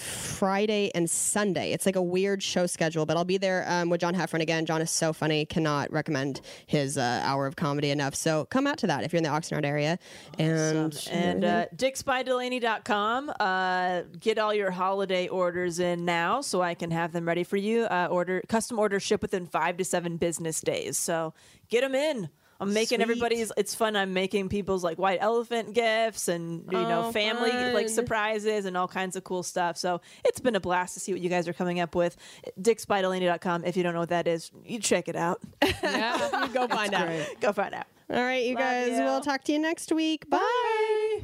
[0.00, 1.72] Friday, and Sunday.
[1.72, 4.66] It's like a weird show schedule, but I'll be there um, with John Heffron again.
[4.66, 5.44] John is so funny.
[5.44, 8.14] Cannot recommend his uh, hour of comedy enough.
[8.14, 9.98] So come out to that if you're in the Oxnard area.
[10.38, 13.32] And And uh, dicksbydelanie.com.
[13.38, 17.56] Uh, get all your holiday orders in now so I can have them ready for
[17.56, 17.84] you.
[17.84, 20.96] Uh, order Custom orders ship within five to seven business days.
[20.96, 21.34] So
[21.68, 22.30] get them in.
[22.60, 23.00] I'm making Sweet.
[23.02, 23.50] everybody's.
[23.56, 23.96] It's fun.
[23.96, 28.76] I'm making people's like white elephant gifts and you know Oh, family like surprises and
[28.76, 29.78] all kinds of cool stuff.
[29.78, 32.16] So it's been a blast to see what you guys are coming up with.
[32.60, 33.64] Dicksbydelanie.com.
[33.64, 35.40] If you don't know what that is, you check it out.
[35.82, 36.48] Yeah.
[36.52, 37.10] go find out.
[37.40, 37.86] Go find out.
[38.10, 38.88] All right, you Love guys.
[38.90, 39.04] you.
[39.04, 40.28] We'll talk to you next week.
[40.28, 41.20] Bye.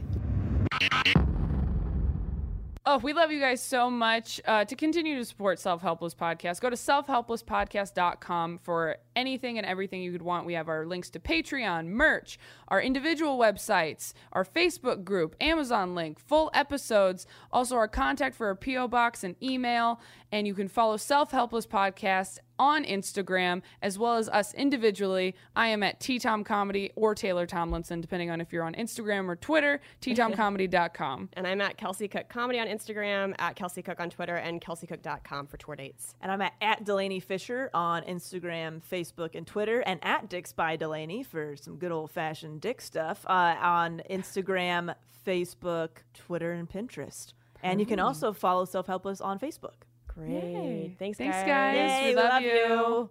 [2.89, 4.41] Oh, we love you guys so much.
[4.47, 10.03] Uh, to continue to support Self Helpless Podcast, go to selfhelplesspodcast.com for anything and everything
[10.03, 10.47] you could want.
[10.47, 12.39] We have our links to Patreon, merch,
[12.69, 18.55] our individual websites, our Facebook group, Amazon link, full episodes, also our contact for our
[18.55, 18.89] P.O.
[18.89, 20.01] box and email.
[20.31, 25.35] And you can follow Self Helpless Podcast on Instagram as well as us individually.
[25.55, 29.29] I am at T Tom Comedy or Taylor Tomlinson, depending on if you're on Instagram
[29.29, 31.31] or Twitter, ttomcomedy.com.
[31.35, 35.47] And I'm at Kelsey Cook Comedy on Instagram, at Kelsey Cook on Twitter, and kelseycook.com
[35.47, 36.15] for tour dates.
[36.21, 40.53] And I'm at, at Delanie Fischer on Instagram, Facebook, Facebook and Twitter, and at Dicks
[40.53, 44.95] by Delanie for some good old fashioned dick stuff uh, on Instagram,
[45.27, 47.33] Facebook, Twitter, and Pinterest.
[47.63, 48.07] And you can mm-hmm.
[48.07, 49.85] also follow Self Helpless on Facebook.
[50.09, 50.31] Great.
[50.31, 50.97] Yay.
[50.99, 51.47] Thanks, Thanks, guys.
[51.47, 51.77] guys.
[51.77, 52.51] Yay, we, we love, love, you.
[52.51, 53.11] you.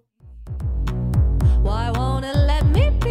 [1.61, 3.04] Why won't it let me?